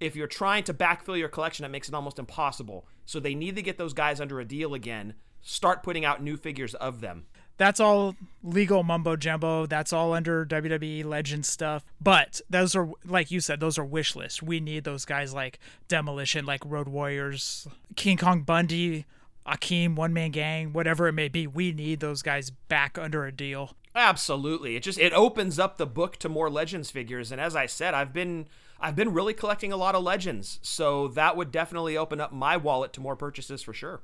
[0.00, 2.86] If you're trying to backfill your collection, that makes it almost impossible.
[3.06, 5.14] So they need to get those guys under a deal again.
[5.40, 7.26] Start putting out new figures of them.
[7.58, 9.66] That's all legal mumbo jumbo.
[9.66, 11.84] That's all under WWE legend stuff.
[12.00, 14.42] But those are, like you said, those are wish lists.
[14.42, 19.06] We need those guys like Demolition, like Road Warriors, King Kong Bundy,
[19.46, 21.46] Akeem, One Man Gang, whatever it may be.
[21.46, 23.72] We need those guys back under a deal.
[23.94, 24.76] Absolutely.
[24.76, 27.94] It just it opens up the book to more legends figures and as I said,
[27.94, 28.46] I've been
[28.78, 30.58] I've been really collecting a lot of legends.
[30.62, 34.02] So that would definitely open up my wallet to more purchases for sure.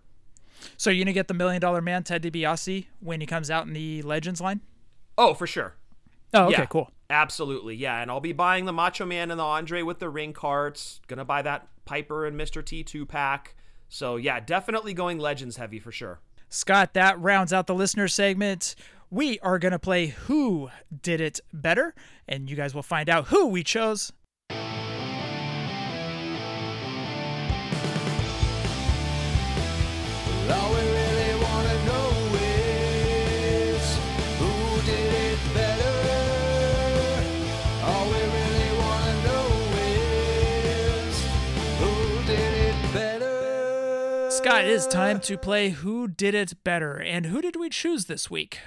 [0.77, 3.73] So you're gonna get the Million Dollar Man Ted DiBiase when he comes out in
[3.73, 4.61] the Legends line?
[5.19, 5.75] Oh, for sure.
[6.35, 6.91] Oh, okay, Yeah, cool.
[7.11, 8.01] Absolutely, yeah.
[8.01, 11.01] And I'll be buying the Macho Man and the Andre with the ring carts.
[11.07, 12.65] Gonna buy that Piper and Mr.
[12.65, 13.55] T two pack.
[13.89, 16.21] So yeah, definitely going Legends heavy for sure.
[16.49, 18.75] Scott, that rounds out the listener segment.
[19.11, 20.71] We are going to play Who
[21.03, 21.95] Did It Better,
[22.27, 24.11] and you guys will find out who we chose.
[44.43, 45.21] Scott, it is time uh.
[45.21, 48.59] to play Who Did It Better, and who did we choose this week?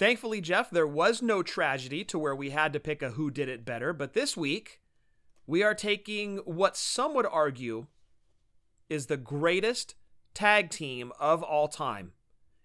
[0.00, 3.48] Thankfully, Jef, there was no tragedy to where we had to pick a who did
[3.48, 4.80] it better, but this week
[5.46, 7.86] we are taking what some would argue
[8.90, 9.94] is the greatest
[10.34, 12.10] tag team of all time.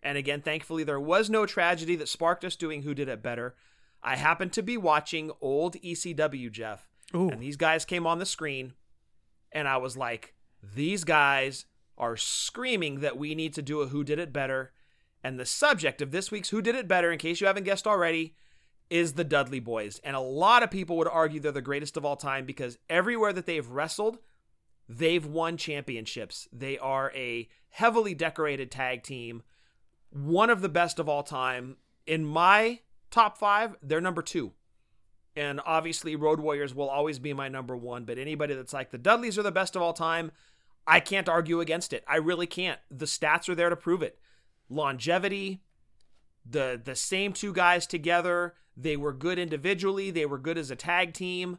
[0.02, 3.56] And again, thankfully, there was no tragedy that sparked us doing who did it better.
[4.02, 7.30] I happened to be watching old ECW, Jef, Ooh.
[7.30, 8.74] and these guys came on the screen,
[9.52, 10.34] and I was like,
[10.76, 11.66] these guys
[12.02, 14.74] are screaming that we need to do a who did it better.
[15.24, 17.86] And the subject of this week's Who Did It Better, in case you haven't guessed
[17.86, 18.36] already,
[18.89, 20.02] is the Dudley Boys.
[20.04, 23.32] And a lot of people would argue they're the greatest of all time because everywhere
[23.32, 24.18] that they've wrestled,
[24.89, 26.47] they've won championships.
[26.52, 29.43] They are a heavily decorated tag team,
[30.10, 31.78] one of the best of all time.
[32.08, 32.80] In my
[33.12, 34.54] top five, they're number two.
[35.36, 38.04] And obviously, Road Warriors will always be my number one.
[38.04, 40.32] But anybody that's like the Dudleys are the best of all time,
[40.88, 42.04] I can't argue against it.
[42.08, 42.80] I really can't.
[42.90, 44.18] The stats are there to prove it.
[44.70, 45.62] Longevity,
[46.46, 48.56] the the same two guys together.
[48.76, 50.12] They were good individually.
[50.12, 51.58] They were good as a tag team.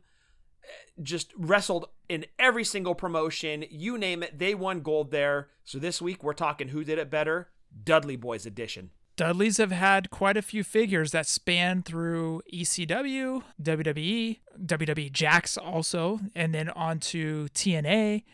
[1.02, 3.64] Just wrestled in every single promotion.
[3.70, 5.48] You name it, they won gold there.
[5.64, 7.50] So this week we're talking who did it better.
[7.84, 8.90] Dudley Boys edition.
[9.16, 16.20] Dudleys have had quite a few figures that span through ECW, WWE, WWE Jakks also,
[16.34, 18.24] and then on to TNA,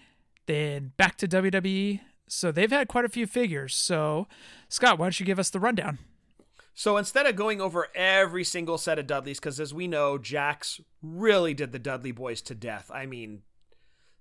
[0.49, 2.01] then back to WWE.
[2.27, 3.77] So they've had quite a few figures.
[3.77, 4.27] So,
[4.69, 5.99] Scott, why don't you give us the rundown?
[6.75, 10.81] So instead of going over every single set of Dudleys, because as we know, Jakks
[11.03, 12.91] really did the Dudley boys to death.
[12.93, 13.43] I mean,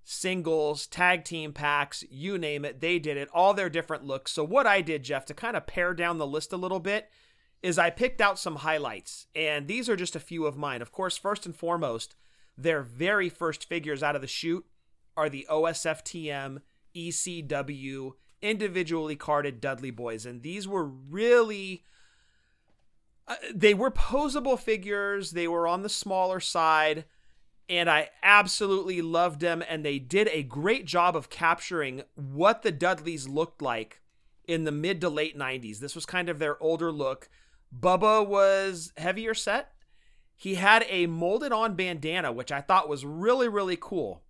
[0.03, 4.31] singles, tag team packs, you name it, they did it, all their different looks.
[4.31, 7.09] So what I did, Jef, to kind of pare down the list a little bit,
[7.61, 10.81] is I picked out some highlights, and these are just a few of mine.
[10.81, 12.15] Of course, first and foremost,
[12.57, 14.65] their very first figures out of the chute
[15.17, 16.59] are the OSFTM
[16.95, 18.11] ECW
[18.41, 21.83] individually carded Dudley boys, and these were really
[23.27, 25.31] uh, they were posable figures.
[25.31, 27.05] They were on the smaller side,
[27.67, 29.63] and I absolutely loved them.
[29.67, 34.01] And they did a great job of capturing what the Dudleys looked like
[34.47, 35.79] in the mid to late 90s.
[35.79, 37.29] This was kind of their older look.
[37.77, 39.73] Bubba was heavier set.
[40.33, 44.23] He had a molded on bandana, which I thought was really, really cool.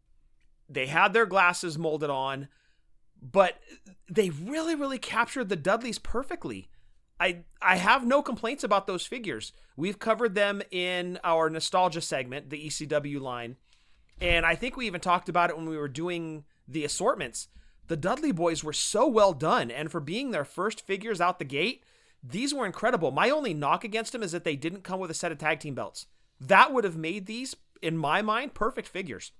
[0.70, 2.47] They had their glasses molded on,
[3.22, 3.59] but
[4.09, 6.70] they really, really captured the Dudleys perfectly.
[7.20, 9.51] I I have no complaints about those figures.
[9.76, 13.55] We've covered them in our nostalgia segment, the ECW line,
[14.20, 17.47] and I think we even talked about it when we were doing the assortments.
[17.88, 21.45] The Dudley boys were so well done, and for being their first figures out the
[21.45, 21.84] gate,
[22.22, 23.11] these were incredible.
[23.11, 25.59] My only knock against them is that they didn't come with a set of tag
[25.59, 26.07] team belts.
[26.39, 29.32] That would have made these, in my mind, perfect figures.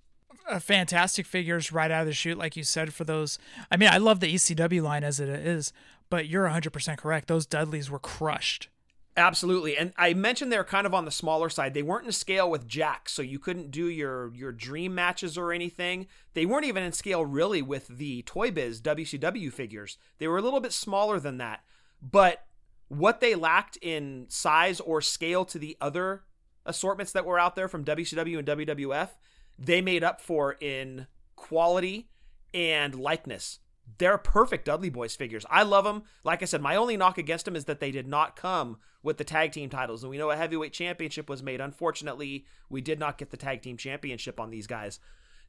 [0.48, 3.38] Uh, fantastic figures right out of the chute, like you said, for those.
[3.72, 5.74] I mean, I love the ECW line as it is,
[6.10, 7.28] but you're 100% correct.
[7.28, 8.70] Those Dudleys were crushed.
[9.18, 9.76] Absolutely.
[9.76, 11.74] And I mentioned they're kind of on the smaller side.
[11.74, 15.52] They weren't in scale with Jack, so you couldn't do your your dream matches or
[15.52, 16.06] anything.
[16.36, 19.98] They weren't even in scale really with the Toy Biz WCW figures.
[20.20, 21.64] They were a little bit smaller than that.
[22.00, 22.46] But
[22.90, 26.22] what they lacked in size or scale to the other
[26.64, 29.10] assortments that were out there from WCW and WWF,
[29.58, 32.10] they made up for in quality
[32.54, 33.60] and likeness.
[33.98, 35.46] They're perfect Dudley Boys figures.
[35.50, 36.04] I love them.
[36.24, 39.18] Like I said, my only knock against them is that they did not come with
[39.18, 40.04] the tag team titles.
[40.04, 41.62] And we know a heavyweight championship was made.
[41.62, 45.00] Unfortunately, we did not get the tag team championship on these guys.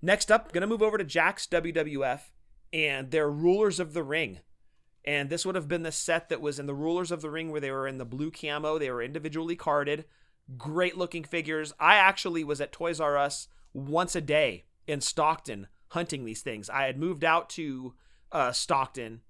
[0.00, 2.20] Next up, going to move over to Jakks WWF
[2.72, 4.38] and their Rulers of the Ring.
[5.04, 7.50] And this would have been the set that was in the Rulers of the Ring
[7.50, 8.78] where they were in the blue camo.
[8.78, 10.04] They were individually carded.
[10.56, 11.72] Great looking figures.
[11.80, 16.68] I actually was at Toys R Us once a day in Stockton hunting these things.
[16.68, 17.94] I had moved out to
[18.32, 19.22] uh, Stockton,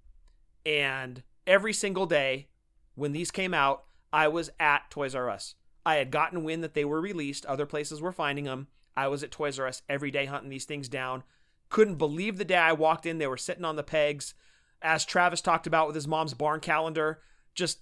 [0.66, 2.48] and every single day
[2.94, 5.54] when these came out, I was at Toys R Us.
[5.86, 7.46] I had gotten wind that they were released.
[7.46, 8.68] Other places were finding them.
[8.96, 11.22] I was at Toys R Us every day hunting these things down.
[11.68, 13.18] Couldn't believe the day I walked in.
[13.18, 14.34] They were sitting on the pegs.
[14.82, 17.20] As Travis talked about with his mom's barn calendar,
[17.54, 17.80] just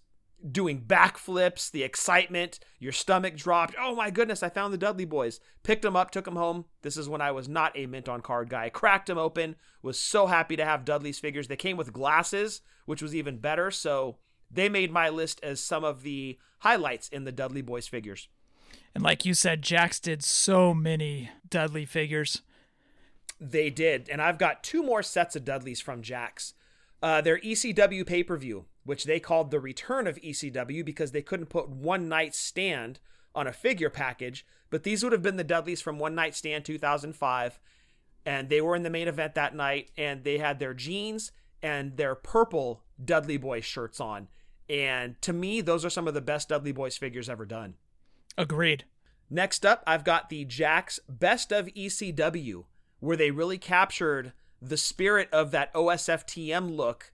[0.51, 3.75] doing backflips, the excitement, your stomach dropped.
[3.81, 5.41] Oh my goodness, I found the Dudley boys.
[5.63, 6.67] Picked them up, took them home.
[6.83, 8.69] This is when I was not a mint on card guy.
[8.69, 11.49] Cracked them open, was so happy to have Dudley's figures.
[11.49, 13.71] They came with glasses, which was even better.
[13.71, 14.19] So
[14.51, 18.29] they made my list as some of the highlights in the Dudley boys figures.
[18.95, 22.43] And like you said, Jakks did so many Dudley figures.
[23.41, 24.09] They did.
[24.09, 26.55] And I've got two more sets of Dudleys from Jakks.
[27.03, 31.23] Uh, their ECW pay per view, which they called the return of ECW because they
[31.23, 33.01] couldn't put one night stand
[33.35, 34.47] on a figure package.
[34.71, 37.61] But these would have been the Dudleys from One Night Stand 2005.
[38.25, 39.91] And they were in the main event that night.
[39.97, 41.31] And they had their jeans
[41.63, 44.29] and their purple Dudley Boys shirts on.
[44.69, 47.75] And to me, those are some of the best Dudley Boys figures ever done.
[48.37, 48.85] Agreed.
[49.31, 52.65] Next up, I've got the Jakks Best of ECW,
[53.01, 57.13] where they really captured the spirit of that OSFTM look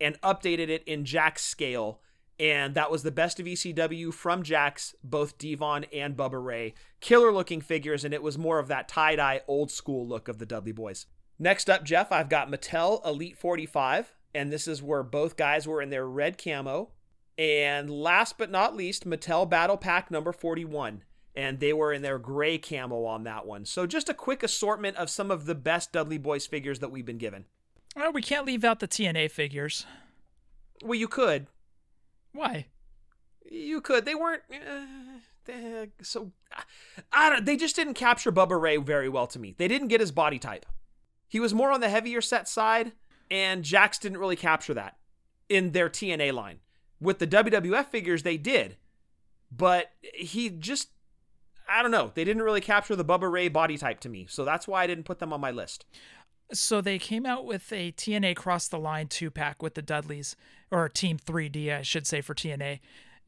[0.00, 2.00] and updated it in Jakks scale.
[2.38, 6.74] And that was the best of ECW from Jakks, both Devon and Bubba Ray.
[7.00, 10.38] Killer looking figures, and it was more of that tie dye old school look of
[10.38, 11.06] the Dudley Boys.
[11.38, 15.80] Next up, Jef, I've got Mattel Elite 45, and this is where both guys were
[15.80, 16.90] in their red camo.
[17.38, 21.02] And last but not least, Mattel Battle Pack number 41
[21.34, 23.64] and they were in their gray camo on that one.
[23.64, 27.06] So just a quick assortment of some of the best Dudley Boys figures that we've
[27.06, 27.46] been given.
[27.96, 29.86] Well, we can't leave out the TNA figures.
[30.82, 31.46] Well, you could.
[32.32, 32.66] Why?
[33.50, 34.04] You could.
[34.04, 34.42] They weren't.
[34.52, 34.84] Uh,
[35.44, 36.32] they, so
[37.12, 37.46] I don't.
[37.46, 39.54] They just didn't capture Bubba Ray very well to me.
[39.56, 40.66] They didn't get his body type.
[41.28, 42.92] He was more on the heavier set side,
[43.30, 44.98] and Jakks didn't really capture that
[45.48, 46.60] in their TNA line.
[47.00, 48.76] With the WWF figures, they did,
[49.50, 50.88] but he just
[51.68, 52.12] I don't know.
[52.14, 54.86] They didn't really capture the Bubba Ray body type to me, so that's why I
[54.86, 55.84] didn't put them on my list.
[56.52, 60.36] So they came out with a TNA Cross the Line two pack with the Dudleys,
[60.70, 62.80] or Team 3D, I should say, for TNA.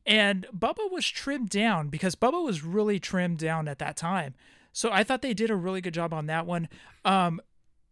[0.04, 4.34] And Bubba was trimmed down because Bubba was really trimmed down at that time.
[4.72, 6.68] So I thought they did a really good job on that one.
[7.04, 7.40] Um,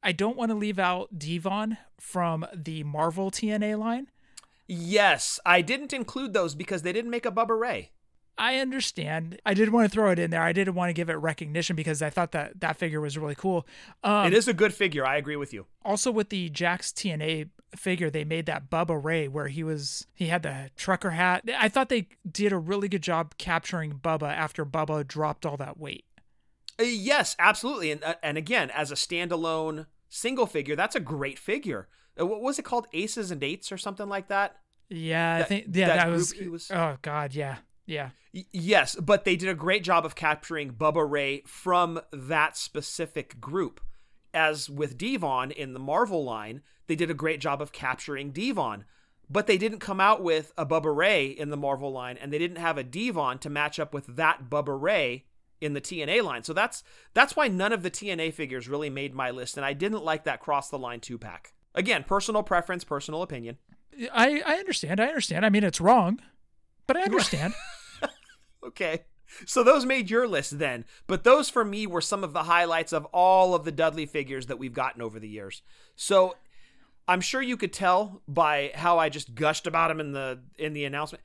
[0.03, 4.09] I don't want to leave out Devon from the Marvel TNA line.
[4.67, 7.91] Yes, I didn't include those because they didn't make a Bubba Ray.
[8.37, 9.41] I understand.
[9.47, 10.43] I did want to throw it in there.
[10.43, 13.35] I didn't want to give it recognition because I thought that that figure was really
[13.35, 13.67] cool.
[14.03, 15.07] Um, it is a good figure.
[15.07, 15.67] I agree with you.
[15.85, 20.27] Also, with the Jakks TNA figure, they made that Bubba Ray where he was he
[20.27, 21.49] had the trucker hat.
[21.57, 25.79] I thought they did a really good job capturing Bubba after Bubba dropped all that
[25.79, 26.05] weight.
[26.79, 27.93] Uh, yes, absolutely.
[27.93, 31.89] And uh, and again, as a standalone single figure, that's a great figure.
[32.19, 32.89] Uh, what was it called?
[32.93, 34.57] Aces and Eights or something like that.
[34.89, 36.71] Yeah, that, I think yeah, that, that was, was.
[36.71, 37.59] Oh God, yeah.
[37.87, 38.11] Yeah.
[38.33, 43.41] Y- yes, but they did a great job of capturing Bubba Ray from that specific
[43.41, 43.81] group.
[44.33, 48.85] As with Devon in the Marvel line, they did a great job of capturing Devon.
[49.31, 52.39] But they didn't come out with a Bubba Ray in the Marvel line, and they
[52.39, 55.25] didn't have a Devon to match up with that Bubba Ray
[55.61, 56.43] in the TNA line.
[56.43, 56.83] So that's
[57.15, 60.25] that's why none of the TNA figures really made my list, and I didn't like
[60.25, 61.55] that cross the line two pack.
[61.75, 63.57] Again, personal preference, personal opinion.
[64.13, 65.01] I I understand.
[65.01, 65.47] I understand.
[65.47, 66.21] I mean, it's wrong,
[66.87, 67.55] but I understand.
[68.67, 69.05] okay.
[69.47, 72.93] So those made your list then, but those for me were some of the highlights
[72.93, 75.63] of all of the Dudley figures that we've gotten over the years.
[75.97, 76.37] So
[77.09, 80.73] I'm sure you could tell by how I just gushed about them in the in
[80.73, 81.25] the announcement.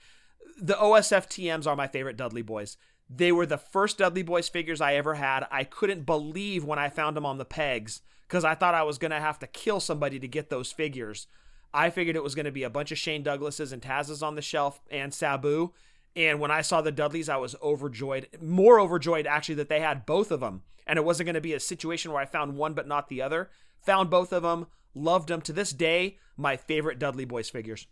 [0.61, 2.77] The OSF TMs are my favorite Dudley boys.
[3.09, 5.47] They were the first Dudley Boys figures I ever had.
[5.49, 8.99] I couldn't believe when I found them on the pegs because I thought I was
[8.99, 11.25] going to have to kill somebody to get those figures.
[11.73, 14.35] I figured it was going to be a bunch of Shane Douglases and Taz's on
[14.35, 15.71] the shelf and Sabu.
[16.15, 20.05] And when I saw the Dudleys, I was overjoyed, more overjoyed actually that they had
[20.05, 20.63] both of them.
[20.87, 23.21] And it wasn't going to be a situation where I found one but not the
[23.21, 23.49] other.
[23.85, 25.41] Found both of them, loved them.
[25.41, 27.87] To this day, my favorite Dudley Boys figures.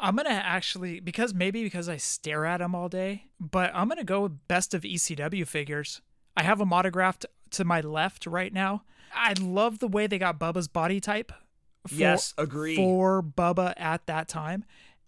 [0.00, 4.04] I'm gonna actually because maybe because I stare at them all day, but I'm gonna
[4.04, 6.02] go with best of ECW figures.
[6.36, 8.82] I have them autographed to my left right now.
[9.14, 11.32] I love the way they got Bubba's body type.
[11.86, 12.76] For, yes, agree.
[12.76, 14.64] For Bubba at that time,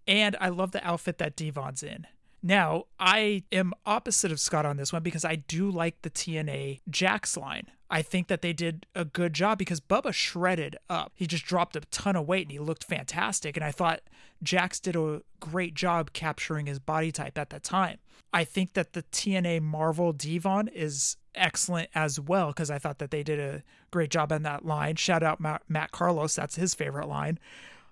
[0.06, 2.06] and I love the outfit that Devon's in.
[2.42, 6.80] Now, I am opposite of Scott on this one because I do like the TNA
[6.88, 7.68] Jakks line.
[7.90, 11.12] I think that they did a good job because Bubba shredded up.
[11.14, 13.56] He just dropped a ton of weight and he looked fantastic.
[13.56, 14.00] And I thought
[14.44, 17.98] Jakks did a great job capturing his body type at that time.
[18.32, 23.10] I think that the TNA Marvel Devon is excellent as well because I thought that
[23.10, 24.96] they did a great job on that line.
[24.96, 27.38] Shout out Matt Carlos, that's his favorite line.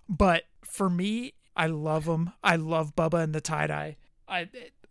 [0.09, 2.32] But for me, I love him.
[2.43, 3.97] I love Bubba and the tie dye.
[4.28, 4.48] I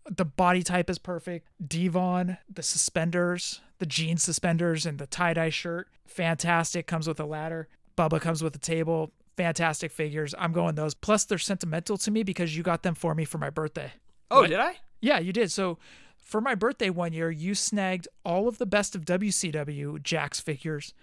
[0.09, 1.47] the body type is perfect.
[1.65, 6.87] Devon, the suspenders, the jean suspenders, and the tie dye shirt, fantastic.
[6.87, 7.67] Comes with a ladder.
[7.97, 9.11] Bubba comes with a table.
[9.37, 10.35] fantastic figures.
[10.37, 10.93] I'm going those.
[10.93, 13.93] Plus, they're sentimental to me because you got them for me for my birthday.
[14.29, 14.49] Oh, What?
[14.49, 14.77] did I?
[15.01, 15.51] Yeah, you did.
[15.51, 15.79] So
[16.17, 20.93] for my birthday one year, you snagged all of the best of WCW Jakks figures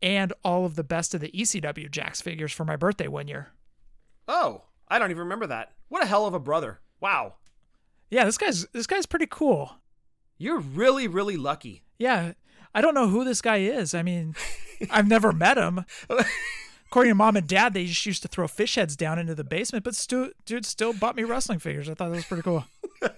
[0.00, 3.48] and all of the best of the ECW Jakks figures for my birthday one year.
[4.28, 5.72] Oh, I don't even remember that.
[5.88, 6.80] What a hell of a brother.
[7.00, 7.34] Wow.
[8.10, 9.76] Yeah, this guy's this guy's pretty cool.
[10.38, 11.82] You're really, really lucky.
[11.98, 12.32] Yeah,
[12.74, 13.94] I don't know who this guy is.
[13.94, 14.34] I mean,
[14.90, 15.84] I've never met him.
[16.86, 19.42] According to mom and dad, they just used to throw fish heads down into the
[19.42, 21.88] basement, but stu- dude still bought me wrestling figures.
[21.88, 22.64] I thought that was pretty cool.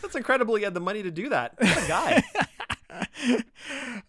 [0.00, 1.54] That's incredible he had the money to do that.
[1.58, 2.22] What a guy.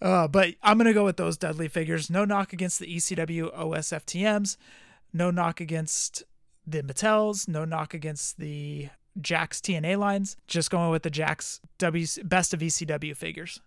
[0.01, 2.09] Uh, but I'm gonna go with those Dudley figures.
[2.09, 4.57] No knock against the ECW OSFTMs.
[5.11, 6.23] No knock against
[6.65, 7.47] the Mattels.
[7.47, 8.89] No knock against the
[9.19, 10.37] Jakks TNA lines.
[10.47, 13.59] Just going with the Jakks W best of ECW figures.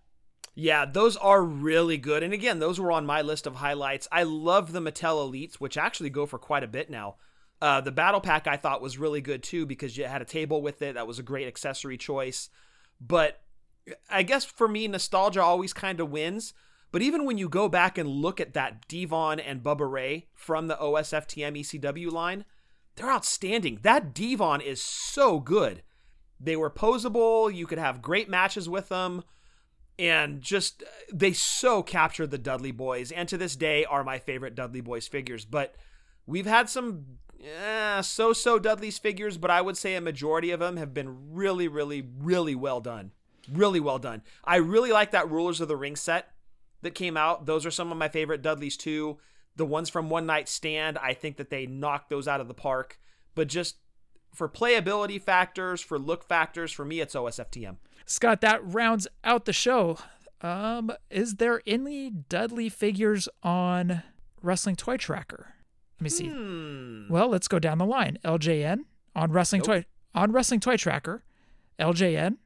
[0.54, 2.22] Yeah, those are really good.
[2.24, 4.08] And again, those were on my list of highlights.
[4.10, 7.14] I love the Mattel Elites, which actually go for quite a bit now.
[7.60, 10.60] Uh, the Battle Pack I thought was really good too because you had a table
[10.60, 10.94] with it.
[10.94, 12.50] That was a great accessory choice.
[13.00, 13.40] But
[14.10, 16.54] I guess for me, nostalgia always kind of wins.
[16.90, 20.68] But even when you go back and look at that Devon and Bubba Ray from
[20.68, 22.44] the OSFTM ECW line,
[22.98, 23.78] they're outstanding.
[23.82, 25.82] That Devon is so good.
[26.40, 27.52] They were posable.
[27.52, 29.22] You could have great matches with them
[29.98, 34.54] and just they so captured the Dudley Boys, and to this day are my favorite
[34.54, 35.44] Dudley Boys figures.
[35.44, 35.74] But
[36.26, 40.76] we've had some eh, so-so Dudley's figures, but I would say a majority of them
[40.76, 43.10] have been really, really, really well done.
[43.50, 44.22] Really well done.
[44.44, 46.30] I really like that Rulers of the Ring set
[46.82, 47.46] that came out.
[47.46, 49.18] Those are some of my favorite Dudleys too.
[49.58, 52.54] The ones from One Night Stand, I think that they knocked those out of the
[52.54, 52.98] park.
[53.34, 53.76] But just
[54.32, 57.76] for playability factors, for look factors, for me, it's OSFTM.
[58.06, 59.98] Scott, that rounds out the show.
[60.40, 64.02] Um, is there any Dudley figures on
[64.40, 65.54] Wrestling Toy Tracker?
[65.98, 66.28] Let me see.
[66.28, 67.08] Hmm.
[67.10, 68.18] Well, let's go down the line.
[68.24, 68.84] LJN
[69.16, 71.24] on Wrestling Toy on Wrestling Toy Tracker,
[71.78, 72.36] LJN,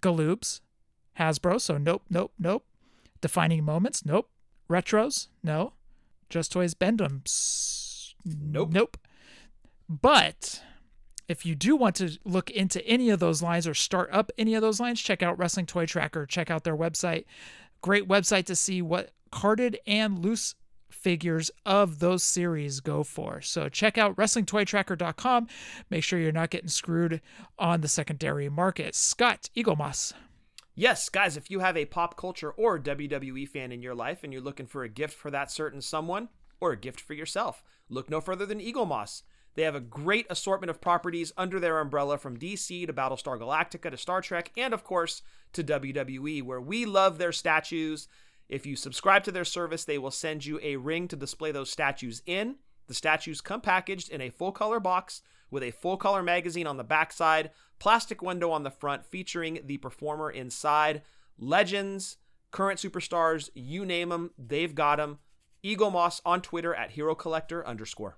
[0.00, 0.60] Galoobs,
[1.18, 1.60] Hasbro.
[1.60, 2.64] So nope, nope, nope.
[3.20, 4.04] Defining Moments.
[4.04, 4.30] Nope.
[4.70, 5.28] Retros.
[5.42, 5.72] No.
[6.28, 8.14] Just Toys Bendums.
[8.24, 8.70] Nope.
[8.72, 8.96] Nope.
[9.88, 10.62] But
[11.28, 14.54] if you do want to look into any of those lines or start up any
[14.54, 16.26] of those lines, check out Wrestling Toy Tracker.
[16.26, 17.24] Check out their website.
[17.82, 20.54] Great website to see what carded and loose
[20.90, 23.40] figures of those series go for.
[23.40, 25.48] So check out WrestlingToyTracker.com.
[25.90, 27.20] Make sure you're not getting screwed
[27.58, 28.94] on the secondary market.
[28.94, 30.14] Scott Eaglemoss.
[30.78, 34.30] Yes, guys, if you have a pop culture or WWE fan in your life and
[34.30, 36.28] you're looking for a gift for that certain someone
[36.60, 39.22] or a gift for yourself, look no further than Eaglemoss.
[39.54, 43.90] They have a great assortment of properties under their umbrella from DC to Battlestar Galactica
[43.90, 45.22] to Star Trek and, of course,
[45.54, 48.06] to WWE, where we love their statues.
[48.46, 51.70] If you subscribe to their service, they will send you a ring to display those
[51.70, 52.56] statues in.
[52.86, 56.76] The statues come packaged in a full color box with a full color magazine on
[56.76, 61.02] the backside, plastic window on the front featuring the performer inside.
[61.38, 62.16] Legends,
[62.50, 65.18] current superstars, you name them, they've got them.
[65.64, 68.16] Eaglemoss on Twitter at Hero Collector underscore.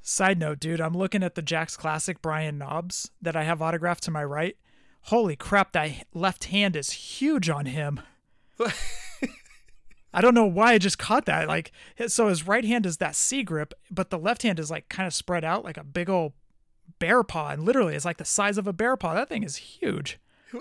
[0.00, 4.04] Side note, dude, I'm looking at the Jakks Classic Brian Knobbs that I have autographed
[4.04, 4.56] to my right.
[5.02, 8.00] Holy crap, that left hand is huge on him.
[10.18, 11.46] I don't know why I just caught that.
[11.46, 11.70] Like,
[12.08, 15.06] so his right hand is that C grip, but the left hand is like kind
[15.06, 16.32] of spread out like a big old
[16.98, 19.14] bear paw, and literally it's like the size of a bear paw.
[19.14, 20.18] That thing is huge.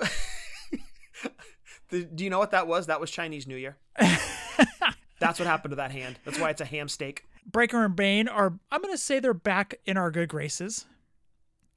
[1.89, 2.85] Do you know what that was?
[2.85, 3.77] That was Chinese New Year.
[5.19, 6.19] That's what happened to that hand.
[6.23, 7.25] That's why it's a ham steak.
[7.43, 10.85] Breaker and Bane are, I'm going to say they're back in our good graces.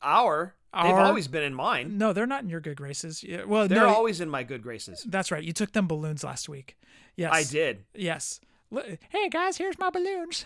[0.03, 1.99] Our, they've always been in mine.
[1.99, 3.23] No, they're not in your good graces.
[3.23, 5.05] Yeah, Well, They're no, always in my good graces.
[5.09, 5.43] that's right.
[5.45, 6.77] You took them balloons last week.
[7.17, 7.33] Yes.
[7.35, 7.85] I did.
[7.95, 8.41] Yes.
[9.11, 10.45] Hey guys, here's my balloons.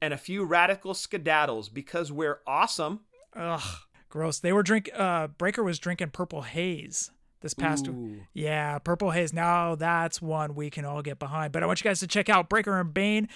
[0.00, 3.00] And a few radical skedaddles because we're awesome.
[3.34, 3.62] Ugh,
[4.08, 4.38] gross.
[4.40, 4.90] They were drink.
[4.94, 7.10] Uh, Breaker was drinking Purple Haze
[7.40, 7.88] this past.
[7.88, 8.20] Ooh.
[8.34, 9.32] Yeah, Purple Haze.
[9.32, 11.52] Now that's one we can all get behind.
[11.52, 13.28] But I want you guys to check out Breaker and Bane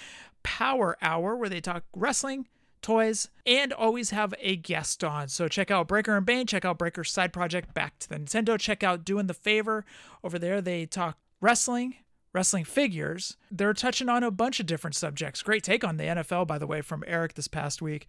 [0.43, 2.47] Power Hour, where they talk wrestling,
[2.81, 5.27] toys, and always have a guest on.
[5.27, 6.47] So check out Breaker and Bane.
[6.47, 8.59] Check out Breaker's side project Back to the Nintendo.
[8.59, 9.85] Check out Doing the Favor
[10.23, 10.61] over there.
[10.61, 11.95] They talk wrestling.
[12.33, 13.35] Wrestling figures.
[13.49, 15.41] They're touching on a bunch of different subjects.
[15.41, 18.07] Great take on the NFL, by the way, from Eric this past week.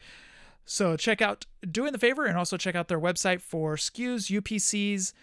[0.67, 5.15] So check out Doing the Favor and also check out their website for SKUs, UPCs,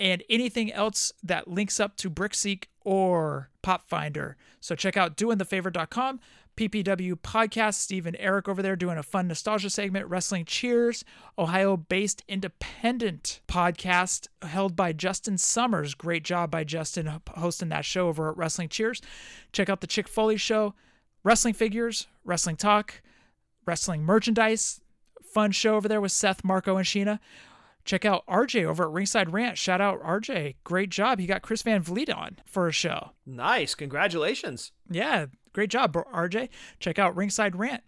[0.00, 4.34] and anything else that links up to Brickseek or PopFinder.
[4.58, 6.20] So check out doingthefavor.com.
[6.56, 10.06] PPW podcast, Steve and Eric over there doing a fun nostalgia segment.
[10.08, 11.04] Wrestling Cheers,
[11.38, 15.94] Ohio based independent podcast held by Justin Summers.
[15.94, 19.00] Great job by Justin hosting that show over at Wrestling Cheers.
[19.52, 20.74] Check out the Chick Foley show
[21.22, 23.02] wrestling figures, wrestling talk,
[23.66, 24.80] wrestling merchandise.
[25.22, 27.20] Fun show over there with Seth, Marco, and Sheena.
[27.90, 29.58] Check out RJ over at Ringside Rant.
[29.58, 30.54] Shout out RJ.
[30.62, 31.18] Great job.
[31.18, 33.10] He got Chris Van Vliet on for a show.
[33.26, 33.74] Nice.
[33.74, 34.70] Congratulations.
[34.88, 36.50] Yeah, great job, RJ.
[36.78, 37.82] Check out Ringside Rant.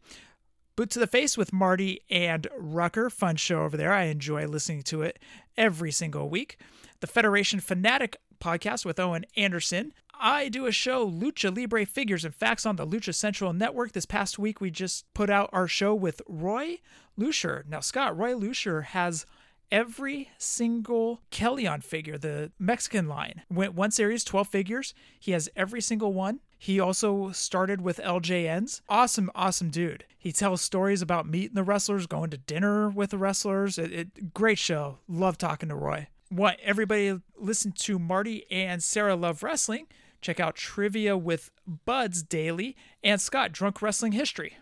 [0.75, 3.11] Boot to the Face with Marty and Rucker.
[3.11, 3.93] Fun show over there.
[3.93, 5.21] I enjoy listening to it
[5.57, 6.59] every single week.
[6.99, 9.93] The Federation Fanatic podcast with Owen Anderson.
[10.19, 13.93] I do a show, Lucha Libre Figures and Facts, on the Lucha Central Network.
[13.93, 16.79] This past week, we just put out our show with Roy
[17.17, 17.65] Lucier.
[17.69, 19.27] Now, Scott, Roy Lucier has
[19.73, 23.43] every single Kellyon figure, the Mexican line.
[23.51, 24.95] Went one series, 12 figures.
[25.19, 26.41] He has every single one.
[26.59, 28.83] He also started with LJNs.
[28.89, 30.05] Awesome, awesome dude.
[30.17, 33.79] He tells stories about meeting the wrestlers, going to dinner with the wrestlers.
[33.79, 34.99] It, it great show.
[35.09, 36.07] Love talking to Roy.
[36.31, 39.87] Want everybody listen to Marty and Sarah Love Wrestling?
[40.21, 44.57] Check out Trivia with Buds Daily and Scott Drunk Wrestling History.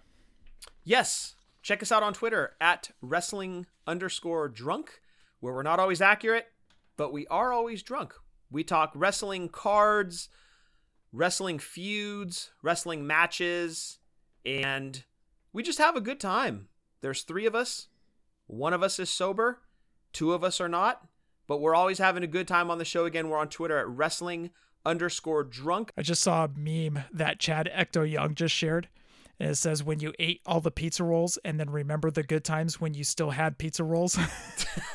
[0.84, 5.00] Yes, check us out on Twitter at wrestling underscore drunk,
[5.40, 6.46] where we're not always accurate,
[6.96, 8.14] but we are always drunk.
[8.50, 10.28] We talk wrestling cards,
[11.12, 13.98] wrestling feuds, wrestling matches,
[14.44, 15.04] and
[15.52, 16.68] we just have a good time.
[17.00, 17.88] There's three of us.
[18.46, 19.60] One of us is sober,
[20.12, 21.06] two of us are not,
[21.46, 23.04] but we're always having a good time on the show.
[23.04, 24.50] Again, we're on Twitter at wrestling
[24.84, 25.92] underscore drunk.
[25.96, 28.88] I just saw a meme that Chad Ecto Young just shared.
[29.40, 32.44] And it says, when you ate all the pizza rolls and then remember the good
[32.44, 34.18] times when you still had pizza rolls.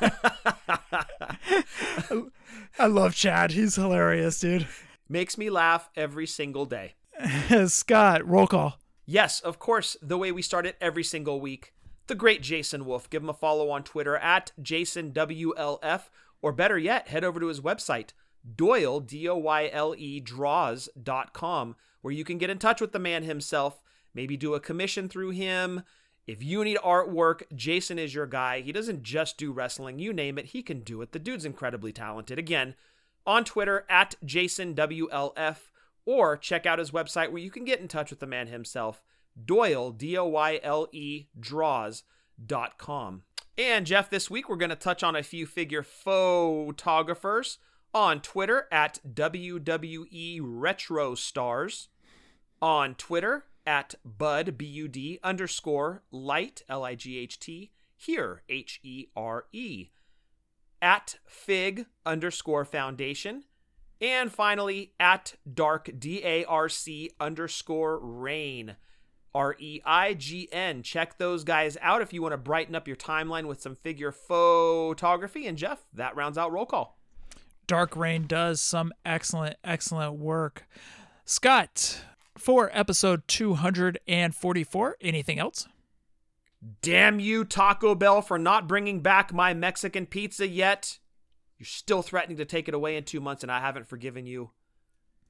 [2.78, 3.50] I love Chad.
[3.50, 4.68] He's hilarious, dude.
[5.08, 6.94] Makes me laugh every single day.
[7.66, 8.78] Scott, roll call.
[9.04, 11.74] Yes, of course, the way we start it every single week.
[12.06, 13.10] The great Jason Wolf.
[13.10, 16.02] Give him a follow on Twitter at JasonWLF,
[16.40, 18.10] or better yet, head over to his website,
[18.54, 23.00] Doyle, D O Y L E, draws.com, where you can get in touch with the
[23.00, 23.82] man himself,
[24.16, 25.82] maybe do a commission through him.
[26.26, 28.62] If you need artwork, Jason is your guy.
[28.62, 31.12] He doesn't just do wrestling, you name it, he can do it.
[31.12, 32.38] The dude's incredibly talented.
[32.38, 32.74] Again,
[33.26, 35.56] on Twitter at JasonWLF,
[36.06, 39.02] or check out his website where you can get in touch with the man himself,
[39.44, 43.22] Doyle, D O Y L E, draws.com.
[43.58, 47.58] And Jef, this week we're going to touch on a few figure photographers
[47.92, 51.88] on Twitter at WWE Retro Stars,
[52.62, 58.42] on Twitter at Bud, B U D underscore light, L I G H T, here,
[58.48, 59.88] H E R E,
[60.80, 63.44] at Fig underscore foundation,
[64.00, 68.76] and finally at Dark, D A R C underscore rain.
[69.34, 70.82] R E I G N.
[70.82, 74.10] Check those guys out if you want to brighten up your timeline with some figure
[74.10, 75.46] photography.
[75.46, 76.98] And Jef, that rounds out roll call.
[77.68, 80.66] Darc Reign does some excellent, excellent work.
[81.26, 82.00] Scott,
[82.38, 85.68] for episode 244, anything else?
[86.82, 90.98] Damn you, Taco Bell, for not bringing back my Mexican pizza yet.
[91.58, 94.50] You're still threatening to take it away in two months, and I haven't forgiven you.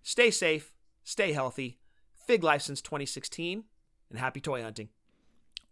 [0.03, 0.73] Stay safe,
[1.05, 1.79] stay healthy.
[2.27, 3.65] Fig Life since 2016
[4.11, 4.89] and happy toy hunting.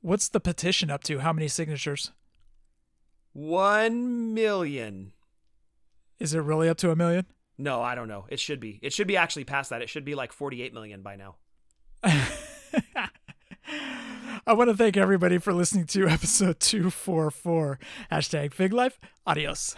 [0.00, 1.20] What's the petition up to?
[1.20, 2.12] How many signatures?
[3.32, 5.12] One million.
[6.18, 7.26] Is it really up to a million?
[7.56, 8.26] No, I don't know.
[8.28, 8.78] It should be.
[8.82, 9.82] It should be actually past that.
[9.82, 11.36] It should be like 48 million by now.
[14.46, 17.78] I want to thank everybody for listening to episode 244.
[18.10, 19.00] Hashtag Fig Life.
[19.26, 19.76] Adios.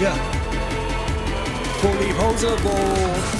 [0.00, 0.16] Yeah.
[1.82, 3.39] Fully Poseable.